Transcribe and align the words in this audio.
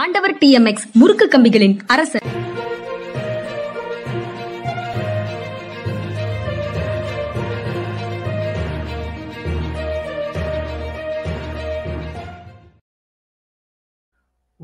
ஆண்டவர் 0.00 0.32
டிஎம்எக்ஸ் 0.42 0.84
முறுக்கு 1.00 1.24
கம்பிகளின் 1.32 1.74
அரசர் 1.86 2.26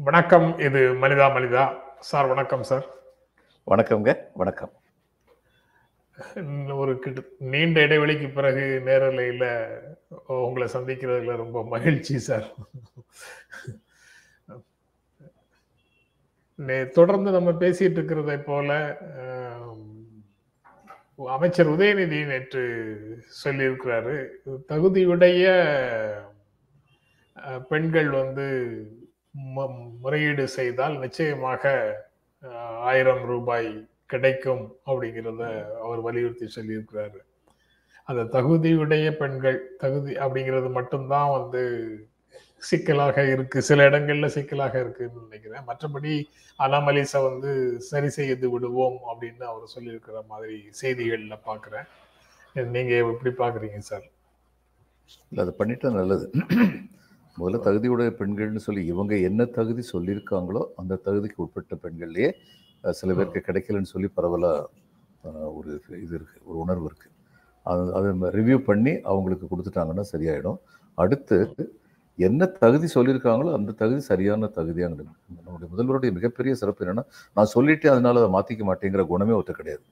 வணக்கம் 0.07 0.59
இது 0.67 0.81
மனிதா 1.03 1.27
மனிதா. 1.37 1.65
சார் 2.11 2.27
வணக்கம் 2.27 2.63
சார். 2.63 2.87
வணக்கம்ங்க 3.71 4.15
வணக்கம். 4.35 4.73
ஒரு 6.83 6.95
கிட்ட 6.99 7.21
நீண்ட 7.55 7.81
இடைவெளிக்கு 7.87 8.31
பிறகு 8.39 8.65
நேரலையில 8.87 9.45
உங்களை 10.47 10.69
சந்திக்கிறதுல 10.73 11.37
ரொம்ப 11.45 11.67
மகிழ்ச்சி 11.75 12.19
சார். 12.19 12.49
தொடர்ந்து 16.97 17.31
நம்ம 17.31 17.51
பேசிட்டு 17.51 17.99
இருக்கிறதை 17.99 18.37
போல 18.39 18.71
அமைச்சர் 21.35 21.69
உதயநிதி 21.69 22.19
நேற்று 22.27 22.65
சொல்லியிருக்கிறாரு. 23.45 24.17
தகுதியுடைய 24.69 25.45
பெண்கள் 27.69 28.11
வந்து 28.11 28.47
முறையீடு 30.05 30.45
செய்தால் 30.49 30.99
நிச்சயமாக 30.99 31.73
ஆயிரம் 32.91 33.25
ரூபாய் 33.33 33.71
கிடைக்கும் 34.07 34.65
அப்படிங்கிறத 34.87 35.43
அவர் 35.85 36.01
வலியுறுத்தி 36.01 36.47
சொல்லியிருக்கிறாரு. 36.57 37.19
அந்த 38.05 38.23
தகுதியுடைய 38.39 39.07
பெண்கள் 39.23 39.59
தகுதி 39.79 40.15
அப்படிங்கிறது 40.15 40.71
மட்டும்தான் 40.73 41.33
வந்து 41.39 41.63
சிக்கலாக 42.63 43.25
இருக்கு. 43.35 43.59
சில 43.69 43.85
இடங்கள்ல 43.89 44.29
சிக்கலாக 44.37 44.75
இருக்குன்னு 44.83 45.25
நினைக்கிறேன். 45.27 45.65
மற்றபடி 45.69 46.13
அனாமலிசை 46.59 47.21
வந்து 47.29 47.51
சரி 47.89 48.09
செய்து 48.19 48.47
விடுவோம் 48.55 48.99
அப்படின்னு 49.11 49.45
அவர் 49.53 49.73
சொல்லியிருக்கிற 49.75 50.21
மாதிரி 50.33 50.57
செய்திகள்ல 50.81 51.37
பாக்குறேன். 51.49 51.89
நீங்க 52.77 52.93
எப்படி 53.03 53.33
பாக்குறீங்க 53.43 53.81
சார்? 53.91 54.07
இல்லை 55.31 55.43
அதை 55.45 55.55
பண்ணிட்டா 55.61 55.91
நல்லது. 55.99 56.27
முதல்ல 57.37 57.59
தகுதியுடைய 57.67 58.11
பெண்கள்னு 58.21 58.63
சொல்லி 58.67 58.83
இவங்க 58.93 59.15
என்ன 59.29 59.43
தகுதி 59.59 59.83
சொல்லியிருக்காங்களோ 59.93 60.63
அந்த 60.81 61.01
தகுதிக்கு 61.07 61.43
உட்பட்ட 61.45 61.75
பெண்கள்லயே 61.85 62.31
சில 63.01 63.15
பேருக்கு 63.19 63.41
கிடைக்கலன்னு 63.49 63.93
சொல்லி 63.93 64.09
பரவலாக 64.17 64.67
ஒரு 65.59 65.71
இது 66.05 66.15
இருக்குது 66.19 66.45
ஒரு 66.49 66.59
உணர்வு 66.65 66.87
இருக்குது 66.91 67.15
அது 67.67 67.83
அதை 67.99 68.31
ரிவ்யூ 68.39 68.59
பண்ணி 68.69 68.93
அவங்களுக்கு 69.11 69.47
கொடுத்துட்டாங்கன்னா 69.53 70.05
சரியாயிடும். 70.13 70.59
அடுத்து 70.99 71.39
என்ன 72.27 72.47
தகுதி 72.63 72.87
சொல்லியிருக்காங்களோ 72.95 73.51
அந்த 73.57 73.75
தகுதி 73.81 74.01
சரியான 74.11 74.49
தகுதியாக 74.59 74.95
நம்முடைய 74.95 75.69
முதல்வருடைய 75.73 76.11
மிகப்பெரிய 76.19 76.53
சிறப்பு 76.61 76.83
என்னன்னா 76.85 77.05
நான் 77.37 77.51
சொல்லிட்டே 77.55 77.89
அதனால 77.95 78.21
அதை 78.23 78.31
மாற்றிக்க 78.37 78.65
மாட்டேங்கிற 78.71 79.03
குணமே 79.13 79.35
ஒருத்த 79.39 79.55
கிடையாது. 79.59 79.83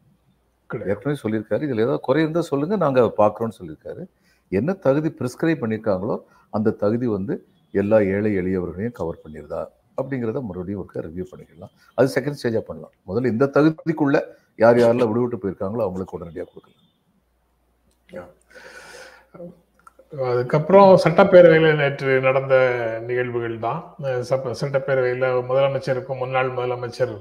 கிடையாது. 0.70 0.90
ஏற்கனவே 0.92 1.18
சொல்லியிருக்காரு. 1.22 1.62
இதில் 1.68 1.82
ஏதாவது 1.84 2.02
குறை 2.06 2.22
இருந்தால் 2.24 2.48
சொல்லுங்கள் 2.50 2.82
நாங்கள் 2.84 3.10
பார்க்குறோன்னு 3.20 3.58
சொல்லியிருக்காரு. 3.58 4.04
என்ன 4.52 4.70
தகுதி 4.86 5.10
ப்ரிஸ்கிரைப் 5.18 5.62
பண்ணியிருக்காங்களோ 5.62 6.16
அந்த 6.56 6.74
தகுதி 6.82 7.06
வந்து 7.16 7.34
எல்லா 7.74 7.98
ஏழை 8.14 8.32
எளியவர்களையும் 8.40 8.96
கவர் 9.00 9.22
பண்ணிடுதா 9.24 9.62
அப்படிங்கிறத 9.98 10.40
மறுபடியும் 10.48 10.80
ஒருக்கா 10.82 11.04
ரிவ்யூ 11.08 11.26
பண்ணிக்கலாம். 11.32 11.72
அது 11.98 12.08
செகண்ட் 12.16 12.38
ஸ்டேஜாக 12.40 12.64
பண்ணலாம். 12.70 12.94
முதல்ல 13.10 13.32
இந்த 13.34 13.50
தகுதிக்குள்ள 13.58 14.18
யார் 14.64 14.80
யாரெல்லாம் 14.82 15.10
விடுவிட்டு 15.12 15.40
போயிருக்காங்களோ 15.44 15.84
அவங்களுக்கு 15.86 16.16
உடனடியாக 16.18 16.48
கொடுக்கலாம். 16.52 16.82
அதுக்கப்புறம் 20.12 20.96
சட்டப்பேரவையில் 21.04 21.74
நேற்று 21.74 22.20
நடந்த 22.20 22.54
நிகழ்வுகள் 23.06 23.58
தான் 23.58 23.94
அஹ் 24.02 24.54
சட்டப்பேரவையில் 24.60 25.26
முதலமைச்சருக்கும் 25.48 26.16
முன்னாள் 26.16 26.52
முதலமைச்சர் 26.52 27.14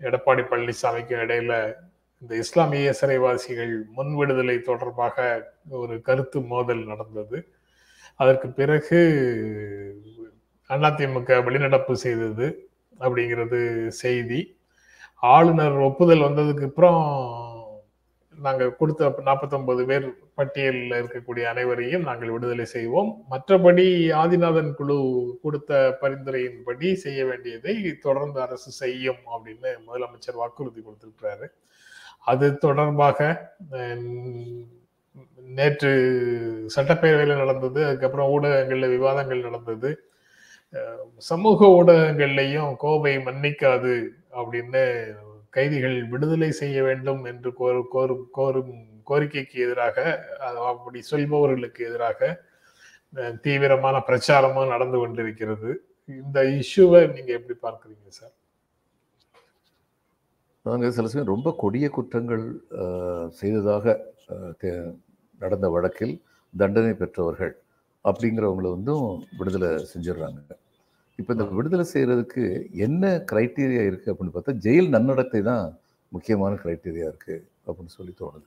எடப்பாடி 0.00 0.42
பழனிசாமிக்கும் 0.50 1.22
இடையில 1.24 1.74
இந்த 2.20 2.36
இஸ்லாமிய 2.36 2.94
சிறைவாசிகள் 3.00 3.82
முன் 3.94 4.14
விடுதலை 4.14 4.60
தொடர்பாக 4.60 5.16
ஒரு 5.70 6.02
கருத்து 6.02 6.40
மோதல் 6.40 6.86
நடந்தது. 6.86 7.48
அதற்கு 8.16 8.48
பிறகு 8.48 8.98
அதிமுக 10.70 11.30
வெளிநடப்பு 11.46 11.92
செய்தது 11.92 12.68
அப்படிங்கிறது 13.00 13.86
செய்தி. 13.86 14.58
ஆளுநர் 15.16 15.72
ஒப்புதல் 15.72 16.20
வந்ததுக்கு 16.20 16.64
அப்புறம் 16.64 17.02
நாங்கள் 18.46 18.70
கொடுத்த 18.80 19.02
49 19.28 19.84
பேர் 19.90 20.06
பட்டியலில் 20.38 20.96
இருக்கக்கூடிய 21.00 21.44
அனைவரையும் 21.52 22.06
நாங்கள் 22.08 22.32
விடுதலை 22.34 22.66
செய்வோம். 22.74 23.10
மற்றபடி 23.32 23.86
ஆதிநாதன் 24.22 24.70
குழு 24.78 24.98
கொடுத்த 25.44 25.72
பரிந்துரையின்படி 26.02 26.90
செய்ய 27.04 27.20
வேண்டியதை 27.30 27.74
தொடர்ந்து 28.06 28.40
அரசு 28.46 28.72
செய்யும் 28.82 29.22
அப்படின்னு 29.34 29.70
முதலமைச்சர் 29.86 30.40
வாக்குறுதி 30.42 30.80
கொடுத்திருக்கிறாரு. 30.82 31.48
அது 32.32 32.46
தொடர்பாக 32.66 33.18
நேற்று 35.58 35.92
சட்டப்பேரவையில் 36.74 37.40
நடந்தது 37.42 37.80
அதுக்கப்புறம் 37.88 38.30
ஊடகங்களில் 38.34 38.94
விவாதங்கள் 38.96 39.46
நடந்தது. 39.46 39.90
சமூக 41.30 41.68
ஊடகங்கள்லையும் 41.78 42.72
கோவை 42.82 43.12
மன்னிக்காது 43.26 43.94
அப்படின்னு 44.40 44.82
கைதிகள் 45.50 46.08
விடுதலை 46.08 46.50
செய்ய 46.50 46.82
வேண்டும் 46.82 47.24
என்று 47.24 47.50
கோரு 47.50 47.82
கோரும் 47.90 48.28
கோரும் 48.32 48.86
கோரிக்கைக்கு 49.06 49.54
எதிராக 49.54 50.24
அப்படி 50.38 51.02
சொல்பவர்களுக்கு 51.10 51.78
எதிராக 51.78 52.44
தீவிரமான 53.42 54.02
பிரச்சாரமும் 54.06 54.68
நடந்து 54.68 54.98
கொண்டிருக்கிறது. 54.98 55.84
இந்த 56.06 56.42
இஷ்யூவை 56.42 57.12
நீங்க 57.12 57.32
எப்படி 57.32 57.58
பார்க்குறீங்க 57.62 58.08
சார்? 58.08 58.32
நாங்கள் 60.62 60.90
சில 60.90 61.08
சமயம் 61.08 61.34
ரொம்ப 61.34 61.54
கொடிய 61.58 61.88
குற்றங்கள் 61.88 62.62
செய்ததாக 63.30 64.04
தே- 64.60 64.98
நடந்த 65.38 65.68
வழக்கில் 65.68 66.22
தண்டனை 66.56 66.92
பெற்றவர்கள் 66.92 67.62
அப்படிங்கிறவங்களை 68.04 68.70
வந்தும் 68.70 69.26
விடுதலை 69.38 69.68
செஞ்சிடுறாங்க. 69.68 70.46
இப்போ 71.18 71.30
இந்த 71.34 71.44
விடுதலை 71.58 71.84
செய்கிறதுக்கு 71.92 72.42
என்ன 72.86 73.02
க்ரைட்டீரியா 73.30 73.82
இருக்குது 73.88 74.12
அப்படின்னு 74.12 74.34
பார்த்தா 74.36 74.54
ஜெயில் 74.64 74.88
நன்னடத்தை 74.94 75.40
தான் 75.50 75.64
முக்கியமான 76.12 76.52
க்ரைட்டீரியா 76.62 77.06
இருக்குது 77.12 77.38
அப்படின்னு 77.66 77.94
சொல்லி 77.96 78.12
தோணுது. 78.20 78.46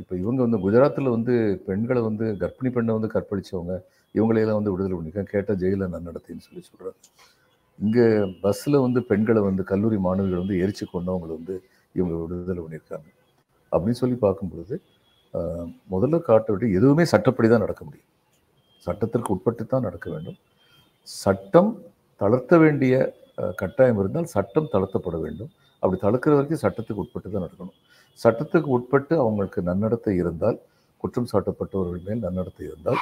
இப்போ 0.00 0.14
இவங்க 0.22 0.40
வந்து 0.46 0.58
குஜராத்தில் 0.64 1.14
வந்து 1.16 1.34
பெண்களை 1.68 2.00
வந்து 2.08 2.26
கர்ப்பிணி 2.42 2.70
பெண்ணை 2.76 2.92
வந்து 2.98 3.10
கற்பழிச்சவங்க 3.14 3.74
இவங்களையெல்லாம் 4.14 4.60
வந்து 4.60 4.72
விடுதலை 4.74 4.94
பண்ணிருக்காங்க 4.96 5.32
கேட்டால் 5.34 5.60
ஜெயிலில் 5.62 5.92
நன்னடத்தைன்னு 5.94 6.46
சொல்லி 6.48 6.62
சொல்கிறாங்க 6.68 6.98
இங்கே 7.78 8.06
பஸ்ஸில் 8.44 8.84
வந்து 8.86 9.00
பெண்களை 9.10 9.40
வந்து 9.48 9.62
கல்லூரி 9.70 9.98
மாணவிகள் 10.06 10.42
வந்து 10.44 10.58
எரிச்சு 10.64 10.84
கொண்டவங்களை 10.88 11.34
வந்து 11.38 11.54
இவங்க 11.94 12.14
விடுதலை 12.22 12.60
பண்ணியிருக்காங்க. 12.64 13.08
அப்படின்னு 13.72 14.00
சொல்லி 14.02 14.18
பார்க்கும் 14.24 14.52
பொழுது 14.52 14.76
ஆஹ், 15.34 15.68
முதல்ல 15.92 16.16
காட்ட 16.26 16.48
விட்டு 16.52 16.66
எதுவுமே 16.78 17.04
சட்டப்படி 17.12 17.48
தான் 17.52 17.62
நடக்க 17.64 17.82
முடியும். 17.86 18.08
சட்டத்திற்கு 18.86 19.30
உட்பட்டு 19.34 19.64
தான் 19.66 19.86
நடக்க 19.86 20.06
வேண்டும். 20.14 20.38
சட்டம் 21.08 21.70
தளர்த்த 22.20 22.58
வேண்டிய 22.62 22.94
கட்டாயம் 23.60 23.98
இருந்தால் 24.00 24.28
சட்டம் 24.34 24.68
தளர்த்தப்பட 24.74 25.16
வேண்டும். 25.24 25.50
அப்படி 25.82 25.98
தளர்க்கிற 26.04 26.32
வரைக்கும் 26.36 26.62
சட்டத்துக்கு 26.64 27.02
உட்பட்டு 27.04 27.28
தான் 27.34 27.44
நடக்கணும். 27.46 27.76
சட்டத்துக்கு 28.18 28.68
உட்பட்டு 28.76 29.14
அவங்களுக்கு 29.22 29.60
நன்னடத்தை 29.70 30.14
இருந்தால் 30.22 30.58
குற்றம் 31.02 31.30
சாட்டப்பட்டவர்கள் 31.32 32.04
மேல் 32.08 32.24
நன்னடத்தை 32.26 32.64
இருந்தால் 32.70 33.00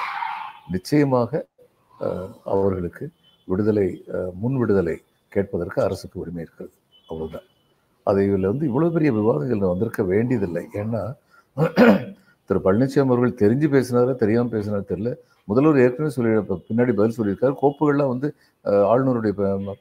நிச்சயமாக 0.75 1.43
அவர்களுக்கு 2.53 3.05
விடுதலை 3.49 3.87
முன் 4.43 4.59
விடுதலை 4.61 4.97
கேட்பதற்கு 5.33 5.79
அரசுக்கு 5.87 6.17
உரிமை 6.23 6.43
இருக்கிறது. 6.45 6.75
அவ்வளோதான் 7.11 7.47
அதை 8.07 8.23
இதில் 8.29 8.51
வந்து 8.53 8.65
இவ்வளோ 8.71 8.89
பெரிய 8.97 9.11
விவாதங்கள் 9.19 9.73
வந்திருக்க 9.73 10.03
வேண்டியதில்லை. 10.13 10.65
ஏன்னா 10.81 11.03
திரு 12.51 12.61
பழனிசாமி 12.67 13.11
அவர்கள் 13.13 13.35
தெரிஞ்சு 13.43 13.67
பேசினாரா 13.75 14.13
தெரியாமல் 14.23 14.53
பேசினாரா 14.55 14.85
தெரியல. 14.93 15.11
முதல்வர் 15.51 15.83
ஏற்கனவே 15.85 16.13
சொல்லி 16.15 16.31
பின்னாடி 16.69 16.93
பதில் 16.99 17.17
சொல்லியிருக்காரு. 17.19 17.55
கோப்புகள்லாம் 17.63 18.11
வந்து 18.13 18.29
ஆளுநருடைய 18.93 19.33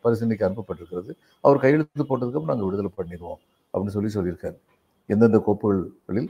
பரிசீலனைக்கு 0.04 0.45
அனுப்பப்பட்டிருக்கிறது. 0.48 1.12
அவர் 1.45 1.62
கையெழுத்து 1.63 2.06
போட்டதுக்கப்புறம் 2.12 2.51
நாங்கள் 2.54 2.69
விடுதலை 2.69 2.92
பண்ணிடுவோம் 3.00 3.39
அப்படின்னு 3.74 3.95
சொல்லி 3.98 4.12
சொல்லியிருக்காரு. 4.18 4.57
எந்தெந்த 5.13 5.39
கோப்புகளில் 5.48 6.30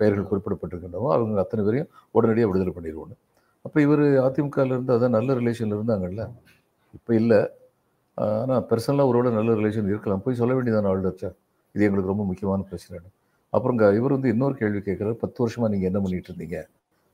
பெயர்கள் 0.00 0.28
குறிப்பிடப்பட்டிருக்கின்றனவோ 0.30 1.08
அவங்க 1.14 1.40
அத்தனை 1.44 1.62
பேரையும் 1.66 1.90
உடனடியாக 2.16 2.50
விடுதலை 2.50 2.72
பண்ணிடுவோம் 2.76 3.14
அப்போ 3.66 3.78
இவர் 3.86 4.04
அதிமுகலேருந்து 4.26 4.94
அதான் 4.96 5.16
நல்ல 5.18 5.34
ரிலேஷனில் 5.40 5.76
இருந்தாங்கல்ல? 5.78 6.22
இப்போ 6.96 7.12
இல்லை. 7.20 7.40
ஆனால் 8.42 8.64
பர்சனலாக 8.70 9.06
அவரோட 9.06 9.28
நல்ல 9.38 9.50
ரிலேஷன் 9.60 9.90
இருக்கலாம். 9.92 10.22
போய் 10.24 10.40
சொல்ல 10.40 10.52
வேண்டியதான 10.58 10.90
ஆளுநர்ச்சா 10.92 11.30
இது 11.74 11.86
எங்களுக்கு 11.88 12.12
ரொம்ப 12.12 12.24
முக்கியமான 12.30 12.66
பிரச்சனை 12.70 12.98
அப்புறம் 13.56 13.78
இவர் 13.98 14.14
வந்து 14.16 14.32
இன்னொரு 14.34 14.54
கேள்வி 14.60 14.80
கேட்குறாரு 14.88 15.16
பத்து 15.22 15.38
வருஷமாக 15.44 15.70
நீங்கள் 15.74 15.90
என்ன 15.90 16.00
பண்ணிகிட்டு 16.04 16.30
இருந்தீங்க? 16.32 16.58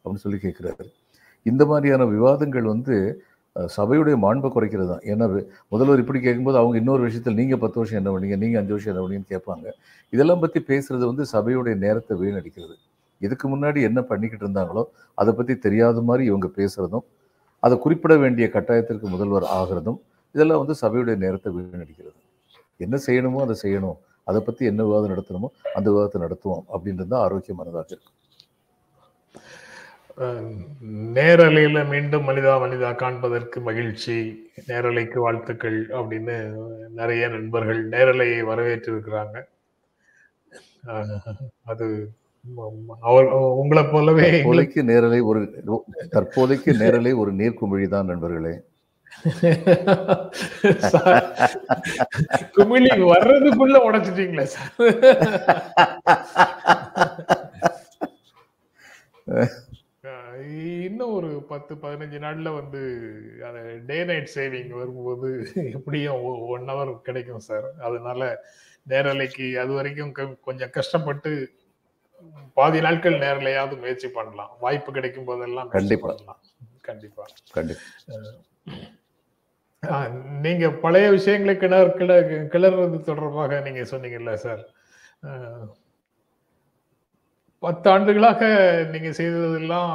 அப்படின்னு 0.03 0.25
சொல்லி 0.25 0.39
கேட்குறாரு. 0.47 0.85
இந்த 1.51 1.63
மாதிரியான 1.71 2.07
விவாதங்கள் 2.15 2.67
வந்து 2.75 2.97
சபையுடைய 3.77 4.17
மாண்பை 4.23 4.49
குறைக்கிறது 4.55 4.89
தான். 4.93 5.03
ஏன்னா 5.13 5.27
முதல்வர் 5.73 6.01
இப்படி 6.03 6.21
கேட்கும்போது 6.25 6.59
அவங்க 6.61 6.77
இன்னொரு 6.83 7.03
விஷயத்தில் 7.07 7.37
நீங்கள் 7.41 7.61
பத்து 7.65 7.79
வருஷம் 7.81 7.99
என்ன 8.01 8.11
பண்ணீங்க? 8.15 8.37
நீங்கள் 8.43 8.61
அஞ்சு 8.61 8.73
வருஷம் 8.75 8.93
என்ன 8.93 9.03
பண்ணீங்கன்னு 9.05 9.33
கேட்பாங்க. 9.35 9.67
இதெல்லாம் 10.15 10.43
பற்றி 10.45 10.61
பேசுகிறது 10.71 11.05
வந்து 11.11 11.25
சபையுடைய 11.35 11.75
நேரத்தை 11.85 12.15
வீணடிக்கிறது. 12.23 12.75
இதுக்கு 13.21 13.47
முன்னாடி 13.53 13.81
என்ன 13.89 14.01
பண்ணிக்கிட்டு 14.09 14.45
இருந்தாங்களோ 14.47 14.83
அதை 15.19 15.33
பற்றி 15.39 15.55
தெரியாத 15.67 16.01
மாதிரி 16.09 16.25
இவங்க 16.31 16.49
பேசுகிறதும் 16.59 17.05
அதை 17.67 17.75
குறிப்பிட 17.85 18.15
வேண்டிய 18.23 18.47
கட்டாயத்திற்கு 18.55 19.07
முதல்வர் 19.15 19.47
ஆகிறதும் 19.59 19.99
இதெல்லாம் 20.35 20.61
வந்து 20.63 20.75
சபையுடைய 20.83 21.17
நேரத்தை 21.25 21.51
வீணடிக்கிறது. 21.57 22.19
என்ன 22.85 22.97
செய்யணுமோ 23.07 23.41
அதை 23.47 23.57
செய்யணும். 23.65 23.99
அதை 24.27 24.41
பற்றி 24.41 24.65
என்ன 24.73 24.83
விவாதம் 24.89 25.13
நடத்தணுமோ 25.15 25.49
அந்த 25.77 25.87
விவாதத்தை 25.93 26.21
நடத்துவோம் 26.27 26.65
அப்படின்றது 26.75 27.13
தான் 27.15 27.25
ஆரோக்கியமானதாக. 27.27 27.89
இருக்கும் 27.95 28.21
நேரலையில 31.17 31.79
மீண்டும் 31.93 32.27
மனிதா 32.29 32.53
மனிதா 32.65 32.91
காண்பதற்கு 33.01 33.59
மகிழ்ச்சி 33.69 34.17
நேரலைக்கு 34.69 35.19
வாழ்த்துக்கள் 35.25 35.79
அப்படின்னு 35.99 36.37
நிறைய 37.01 37.23
நண்பர்கள் 37.35 37.81
நேரலையை 37.95 38.41
வரவேற்றிருக்கிறாங்க. 38.51 39.37
அது 41.73 41.87
அவர் 43.09 43.27
உங்களை 43.63 43.83
போலவே 43.95 44.29
நேரலை 44.93 45.21
ஒரு 45.31 45.41
தற்போதைக்கு 46.15 46.71
நேரலை 46.83 47.13
ஒரு 47.23 47.33
நீர்க்குமிழி 47.41 47.87
தான் 47.95 48.11
நண்பர்களே. 48.13 48.55
குமிழி 52.57 52.91
வர்றதுக்குள்ள 53.13 53.77
உடைச்சிட்டீங்களே 53.89 54.47
சார். 54.55 54.73
இன்னும் 60.87 61.13
ஒரு 61.13 61.31
பத்து 61.49 61.75
பதினஞ்சு 61.75 62.19
நாள்ல 62.25 62.55
வந்து 62.55 62.81
அந்த 63.47 63.61
டே 63.87 64.05
நைட் 64.05 64.31
சேவிங் 64.35 64.73
வரும்போது 64.79 65.29
எப்படியும் 65.75 66.23
ஒன் 66.55 66.69
ஹவர் 66.69 67.01
கிடைக்கும் 67.01 67.45
சார். 67.49 67.67
அதனால 67.83 68.45
நேரலைக்கு 68.89 69.47
அது 69.59 69.73
வரைக்கும் 69.73 70.13
கொஞ்சம் 70.41 70.71
கஷ்டப்பட்டு 70.71 71.51
பாதி 72.55 72.81
நாட்கள் 72.81 73.19
நேரலையாவது 73.19 73.79
முயற்சி 73.79 74.09
பண்ணலாம். 74.09 74.57
வாய்ப்பு 74.61 74.93
கிடைக்கும் 74.93 75.25
போதெல்லாம் 75.25 75.69
கண்டிப்பா. 75.69 76.15
கண்டிப்பா. 76.81 77.27
கண்டிப்பா. 77.53 77.83
நீங்க 80.45 80.67
பழைய 80.85 81.07
விஷயங்களை 81.17 81.55
கிளர் 81.63 81.97
கிள 82.01 82.13
கிளறது 82.55 82.99
தொடர்பாக 83.09 83.61
நீங்க 83.67 83.83
சொன்னீங்கல்ல 83.93 84.35
சார். 84.45 84.63
பத்து 87.63 87.87
ஆண்டுகளாக 87.93 88.43
நீங்க 88.93 89.11
செய்ததெல்லாம் 89.19 89.93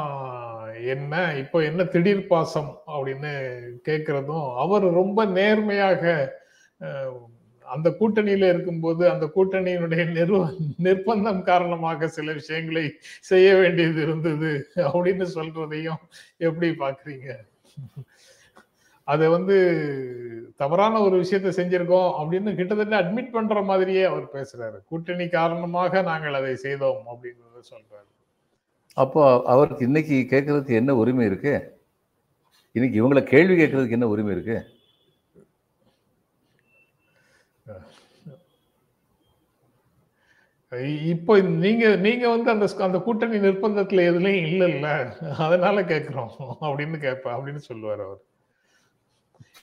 என்ன? 0.93 1.13
இப்போ 1.43 1.57
என்ன 1.69 1.81
திடீர் 1.93 2.29
பாசம் 2.31 2.71
அப்படின்னு 2.93 3.31
கேட்கறதும் 3.87 4.47
அவர் 4.63 4.85
ரொம்ப 5.01 5.25
நேர்மையாக 5.37 6.03
அந்த 7.65 7.87
கூட்டணியில 7.99 8.49
இருக்கும்போது 8.53 9.03
அந்த 9.13 9.25
கூட்டணியினுடைய 9.35 10.03
நிர்வ 10.17 10.39
நிர்பந்தம் 10.85 11.41
காரணமாக 11.49 12.07
சில 12.17 12.33
விஷயங்களை 12.39 12.85
செய்ய 13.31 13.49
வேண்டியது 13.61 13.99
இருந்தது 14.07 14.51
அப்படின்னு 14.87 15.27
சொல்றதையும் 15.37 16.01
எப்படி 16.47 16.69
பாக்குறீங்க? 16.83 17.29
அதை 19.11 19.27
வந்து 19.35 19.55
தவறான 20.61 20.95
ஒரு 21.05 21.15
விஷயத்தை 21.23 21.51
செஞ்சிருக்கோம் 21.57 22.09
அப்படின்னு 22.19 22.49
கிட்டத்தட்ட 22.55 22.95
அட்மிட் 23.01 23.35
பண்ற 23.35 23.61
மாதிரியே 23.69 24.03
அவர் 24.11 24.25
பேசுறாரு. 24.35 24.77
கூட்டணி 24.89 25.25
காரணமாக 25.37 26.01
நாங்கள் 26.09 26.37
அதை 26.39 26.55
செய்தோம் 26.65 27.03
அப்படிங்கறத 27.11 27.61
சொல்றாரு. 27.73 28.09
அப்போ 29.03 29.21
அவருக்கு 29.53 29.87
இன்னைக்கு 29.89 30.15
கேட்கறதுக்கு 30.33 30.79
என்ன 30.81 30.95
உரிமை 31.01 31.25
இருக்கு? 31.25 31.53
இன்னைக்கு 32.75 32.99
இவங்கள 33.01 33.21
கேள்வி 33.33 33.55
கேட்கறதுக்கு 33.59 33.97
என்ன 33.99 34.09
உரிமை 34.13 34.33
இருக்கு? 34.35 34.57
இப்போ 41.13 41.33
நீங்க 41.63 41.85
நீங்க 42.05 42.25
வந்து 42.33 42.49
அந்த 42.53 42.65
அந்த 42.87 42.97
கூட்டணி 43.05 43.37
நிர்பந்தத்துல 43.45 44.03
எதுலயும் 44.09 44.45
இல்ல 44.49 44.63
இல்ல 44.73 44.87
அதனால 45.45 45.81
கேக்குறோம் 45.91 46.33
அப்படின்னு 46.67 46.97
கேட்ப 47.05 47.31
அப்படின்னு 47.37 47.61
சொல்லுவார் 47.69 48.03
அவர். 48.07 48.21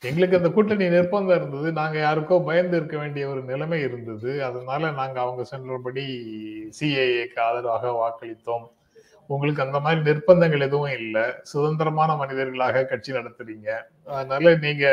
எங்களுக்கு 0.03 0.39
அந்த 0.39 0.49
கூட்டணி 0.51 0.87
நிர்பந்தம் 0.95 1.37
இருந்தது. 1.39 1.73
நாங்க 1.73 1.97
யாருக்கோ 1.99 2.37
பயந்து 2.49 2.77
இருக்க 2.77 2.97
வேண்டிய 2.99 3.29
ஒரு 3.29 3.43
நிலைமை 3.43 3.81
இருந்தது. 3.81 4.45
அதனால 4.45 4.91
நாங்க 4.91 5.21
அவங்க 5.21 5.45
சென்றபடி 5.53 6.05
சிஏஏக்கு 6.79 7.41
ஆதரவாக 7.47 7.93
வாக்களித்தோம். 8.01 8.67
உங்களுக்கு 9.31 9.65
அந்த 9.65 9.81
மாதிரி 9.81 10.01
நிர்பந்தங்கள் 10.09 10.67
எதுவும் 10.67 10.97
இல்லை. 11.01 11.25
சுதந்திரமான 11.53 12.17
மனிதர்களாக 12.17 12.85
கட்சி 12.93 13.13
நடத்துறீங்க. 13.13 13.69
அதனால 14.07 14.55
நீங்க 14.67 14.87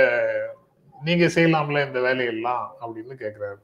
நீங்க 0.96 1.26
செய்யலாம்ல 1.36 1.86
இந்த 1.88 2.00
வேலையெல்லாம் 2.08 2.66
அப்படின்னு 2.82 3.16
கேக்குறாரு. 3.24 3.62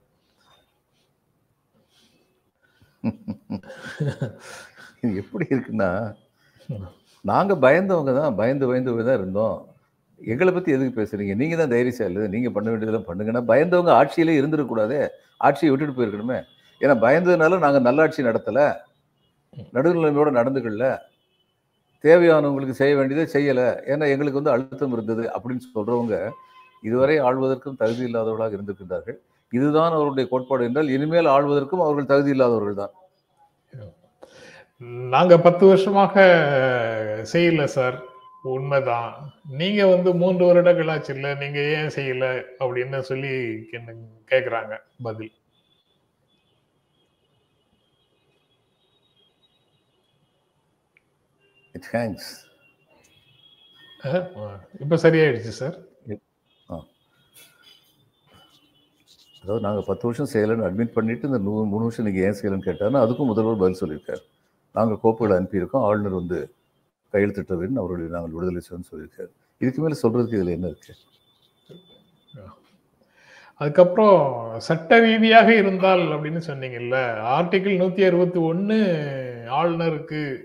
இது 5.02 5.12
எப்படி 5.24 5.46
இருக்குன்னா 5.56 5.92
நாங்க 7.26 7.54
பயந்தவங்க 7.56 8.14
தான் 8.22 8.38
பயந்து 8.40 8.68
பயந்து 8.70 9.06
தான் 9.10 9.20
இருந்தோம். 9.20 9.58
எங்களை 10.32 10.52
பத்தி 10.54 10.72
எதுக்கு 10.72 11.02
பேசுறீங்க? 11.02 11.36
நீங்க 11.36 11.56
தான் 11.56 11.70
தைரியசாலி 11.70 12.28
நீங்க 12.36 12.50
பண்ண 12.50 12.70
வேண்டியதெல்லாம் 12.70 13.08
பண்ணுங்கன்னா 13.10 13.42
பயந்தவங்க 13.52 13.92
ஆட்சியிலே 14.00 14.36
இருந்துடக்கூடாதே 14.42 15.08
ஆட்சியை 15.38 15.70
விட்டுட்டு 15.72 15.98
போயிருக்கணுமே. 15.98 16.40
ஏன்னா 16.82 16.96
பயந்ததுனால 17.06 17.60
நாங்க 17.66 17.80
நல்லாட்சி 17.80 18.24
நடத்தல. 18.24 18.76
நடுநிலைமையோட 19.76 20.32
நடந்துக்கல. 20.40 20.98
தேவையானவங்களுக்கு 22.04 22.80
செய்ய 22.82 22.96
வேண்டியதை 22.96 23.26
செய்யல. 23.36 23.62
ஏன்னா 23.92 24.06
எங்களுக்கு 24.14 24.42
வந்து 24.42 24.54
அழுத்தம் 24.56 24.94
இருந்தது 24.94 25.32
அப்படின்னு 25.36 25.64
சொல்றவங்க 25.76 26.30
இதுவரை 26.84 27.20
ஆள்வதற்கும் 27.20 27.80
தகுதி 27.82 28.04
இல்லாதவர்களாக 28.10 28.56
இருந்திருக்கின்றார்கள். 28.58 29.18
இதுதான் 29.52 29.92
அவருடைய 29.92 30.30
கோட்பாடு 30.30 30.66
என்றால் 30.66 30.90
இனிமேல் 30.90 31.26
ஆள்வதற்கும் 31.26 31.84
அவர்கள் 31.86 32.06
தகுதி 32.06 32.30
இல்லாதவர்கள் 32.30 32.76
தான். 32.76 32.94
நாங்க 35.16 35.40
பத்து 35.40 35.66
வருஷமாக 35.68 36.24
செய்யல 37.34 37.64
சார். 37.64 37.98
உண்மைதான். 38.46 39.12
நீங்க 39.60 39.82
வந்து 39.88 40.10
மூன்று 40.16 40.44
வருடங்களாச்சு 40.46 41.12
இல்ல 41.16 41.34
நீங்க 41.36 41.60
ஏன் 41.76 41.96
செய்யல 41.98 42.26
அப்படின்னு 42.62 43.00
சொல்லி 43.10 43.34
கேக்குறாங்க 44.32 44.74
பதில். 45.04 45.34
தேங்க்ஸ் 51.76 52.32
அஹ், 54.04 54.26
இப்ப 54.80 54.98
சரியாயிடுச்சு 55.04 55.54
சார். 55.62 55.78
அதாவது 59.44 59.64
நாங்கள் 59.66 59.88
பத்து 59.88 60.08
வருஷம் 60.08 60.32
செய்யலைன்னு 60.34 60.68
அட்மிட் 60.68 60.96
பண்ணிட்டு 60.96 61.28
இந்த 61.30 61.40
நூ 61.46 61.54
மூணு 61.72 61.86
வருஷம் 61.86 62.08
நீங்கள் 62.08 62.26
ஏன் 62.28 62.38
செய்யலைன்னு 62.40 62.68
கேட்டாருன்னா 62.68 63.04
அதுக்கும் 63.06 63.32
முதல்வர் 63.32 63.62
பதில் 63.62 63.82
சொல்லியிருக்காரு. 63.82 64.24
நாங்கள் 64.76 65.02
கோப்புகளை 65.04 65.36
அனுப்பியிருக்கோம் 65.40 65.86
ஆளுநர் 65.88 66.20
வந்து 66.22 66.40
கையெழுத்திட்டவரின் 67.12 67.76
அவருடைய 67.76 68.12
நாங்கள் 68.12 68.32
விடுதலை 68.32 68.62
செய்வோம்னு 68.62 68.94
சொல்லியிருக்காரு. 68.94 69.30
இதுக்கு 69.58 69.82
மேலே 69.82 70.00
சொல்கிறதுக்கு 70.04 70.34
இதில் 70.34 70.48
என்ன 70.48 70.68
இருக்கு? 70.68 70.94
அதுக்கப்புறம் 73.54 74.54
சட்ட 74.60 75.00
ரீதியாக 75.00 75.56
இருந்தால் 75.56 76.00
அப்படின்னு 76.00 76.42
சொன்னீங்கல்ல 76.48 76.96
ஆர்டிகிள் 77.20 77.78
நூத்தி 77.78 78.06
அறுபத்தி 78.06 78.40
ஒன்னு 78.40 78.76
ஆளுநருக்கு 79.50 80.38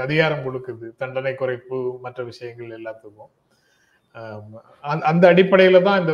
அதிகாரம் 0.00 0.38
கொடுக்குது 0.38 0.96
தண்டனை 0.96 1.32
குறைப்பு 1.32 2.00
மற்ற 2.00 2.24
விஷயங்கள் 2.24 2.82
எல்லாத்துக்கும். 2.82 3.30
அந்த- 4.80 5.34
அடிப்படையில 5.34 5.82
தான் 5.82 6.00
இந்த 6.00 6.12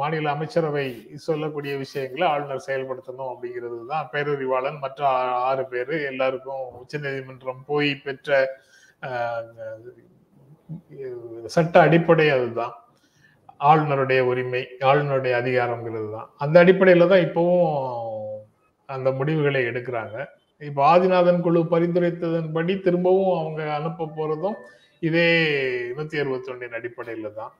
மாநில 0.00 0.26
அமைச்சரவை 0.34 0.86
சொல்லக்கூடிய 1.26 1.72
விஷயங்களை 1.82 2.26
ஆளுநர் 2.32 2.66
செயல்படுத்தணும் 2.66 3.30
அப்படிங்கிறது 3.32 3.78
தான். 3.92 4.08
பேரறிவாளன் 4.12 4.78
மற்ற 4.84 5.00
ஆறு 5.48 5.64
பேர் 5.72 5.94
எல்லாருக்கும் 6.10 6.64
உச்சநீதிமன்றம் 6.82 7.62
போய் 7.70 7.90
பெற்ற 8.06 8.30
சட்ட 11.54 11.74
அடிப்படை 11.86 12.26
அதுதான். 12.36 12.74
ஆளுநருடைய 13.70 14.20
உரிமை 14.30 14.62
ஆளுநருடைய 14.90 15.34
அதிகாரங்கிறது 15.40 16.08
தான். 16.16 16.28
அந்த 16.44 16.56
அடிப்படையில 16.62 17.08
தான் 17.12 17.24
இப்பவும் 17.26 17.68
அந்த 18.88 19.08
முடிவுகளை 19.18 19.60
எடுக்கிறாங்க. 19.70 20.16
இப்ப 20.70 20.80
ஆதிநாதன் 20.92 21.44
குழு 21.46 21.60
பரிந்துரைத்ததன்படி 21.74 22.74
திரும்பவும் 22.86 23.34
அவங்க 23.40 23.60
அனுப்ப 23.78 24.10
போறதும் 24.18 24.58
இதே 25.08 25.28
நூத்தி 25.96 26.16
அறுபத்தி 26.22 26.50
ஒன்றின் 26.52 26.76
அடிப்படையில 26.78 27.30
தான். 27.40 27.52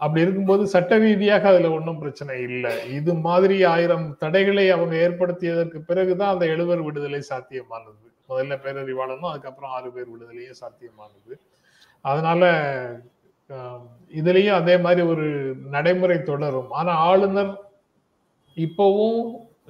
அப்படி 0.00 0.24
இருக்கும்போது 0.24 0.62
சட்ட 0.74 0.98
ரீதியாக 1.04 1.44
அதுல 1.52 1.70
ஒன்றும் 1.76 2.00
பிரச்சனை 2.02 2.34
இல்லை. 2.48 2.72
இது 2.98 3.12
மாதிரி 3.26 3.56
ஆயிரம் 3.72 4.06
தடைகளை 4.22 4.64
அவங்க 4.76 4.94
ஏற்படுத்தியதற்கு 5.06 5.78
பிறகுதான் 5.90 6.32
அந்த 6.34 6.46
எழுவர் 6.54 6.82
விடுதலை 6.88 7.20
சாத்தியமானது. 7.30 8.06
முதல்ல 8.30 8.56
பேரறிவாளனும் 8.64 9.30
அதுக்கப்புறம் 9.30 9.72
ஆறு 9.76 9.88
பேர் 9.94 10.12
விடுதலையும் 10.14 10.60
சாத்தியமானது. 10.62 11.34
அதனால 12.04 12.42
இதுலயும் 14.20 14.58
அதே 14.60 14.74
மாதிரி 14.84 15.02
ஒரு 15.12 15.26
நடைமுறை 15.74 16.18
தொடரும். 16.30 16.70
ஆனா 16.80 16.92
ஆளுநர் 17.10 17.52
இப்பவும் 18.56 19.22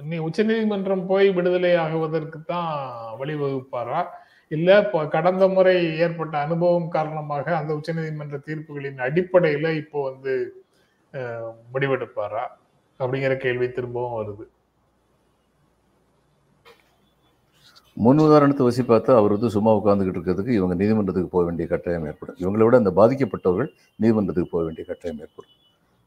நீ 0.09 0.17
உச்சநீதிமன்றம் 0.27 1.05
போய் 1.09 1.27
விடுதலை 1.37 1.71
ஆகுவதற்கு 1.83 2.39
தான் 2.51 2.69
வழிவகுப்பாரா? 3.19 3.99
இல்ல 4.55 4.69
கடந்த 5.15 5.43
முறை 5.55 5.75
ஏற்பட்ட 6.05 6.35
அனுபவம் 6.45 6.87
காரணமாக 6.95 7.45
அந்த 7.59 7.71
உச்சநீதிமன்ற 7.77 8.37
தீர்ப்புகளின் 8.47 8.99
அடிப்படையில 9.07 9.69
இப்போ 9.81 9.99
வந்து 10.09 10.33
முடிவெடுப்பாரா? 11.73 12.43
அப்படிங்கிற 12.99 13.35
கேள்வி 13.43 13.67
திரும்பவும் 13.77 14.17
வருது. 14.17 14.45
முன் 18.03 18.21
உதாரணத்தை 18.25 18.65
வச்சு 18.65 18.83
பார்த்தா 18.89 19.15
அவர் 19.19 19.33
வந்து 19.35 19.49
சும்மா 19.55 19.71
உட்காந்துக்கிட்டு 19.79 20.19
இருக்கிறதுக்கு 20.19 20.57
இவங்க 20.59 20.75
நீதிமன்றத்துக்கு 20.81 21.33
போக 21.33 21.43
வேண்டிய 21.47 21.65
கட்டாயம் 21.71 22.05
ஏற்படும். 22.11 22.37
இவங்களை 22.43 22.63
விட 22.67 22.77
அந்த 22.81 22.93
பாதிக்கப்பட்டவர்கள் 22.99 23.71
நீதிமன்றத்துக்கு 24.01 24.53
போக 24.53 24.63
வேண்டிய 24.67 24.85
கட்டாயம் 24.91 25.19
ஏற்படும். 25.25 25.55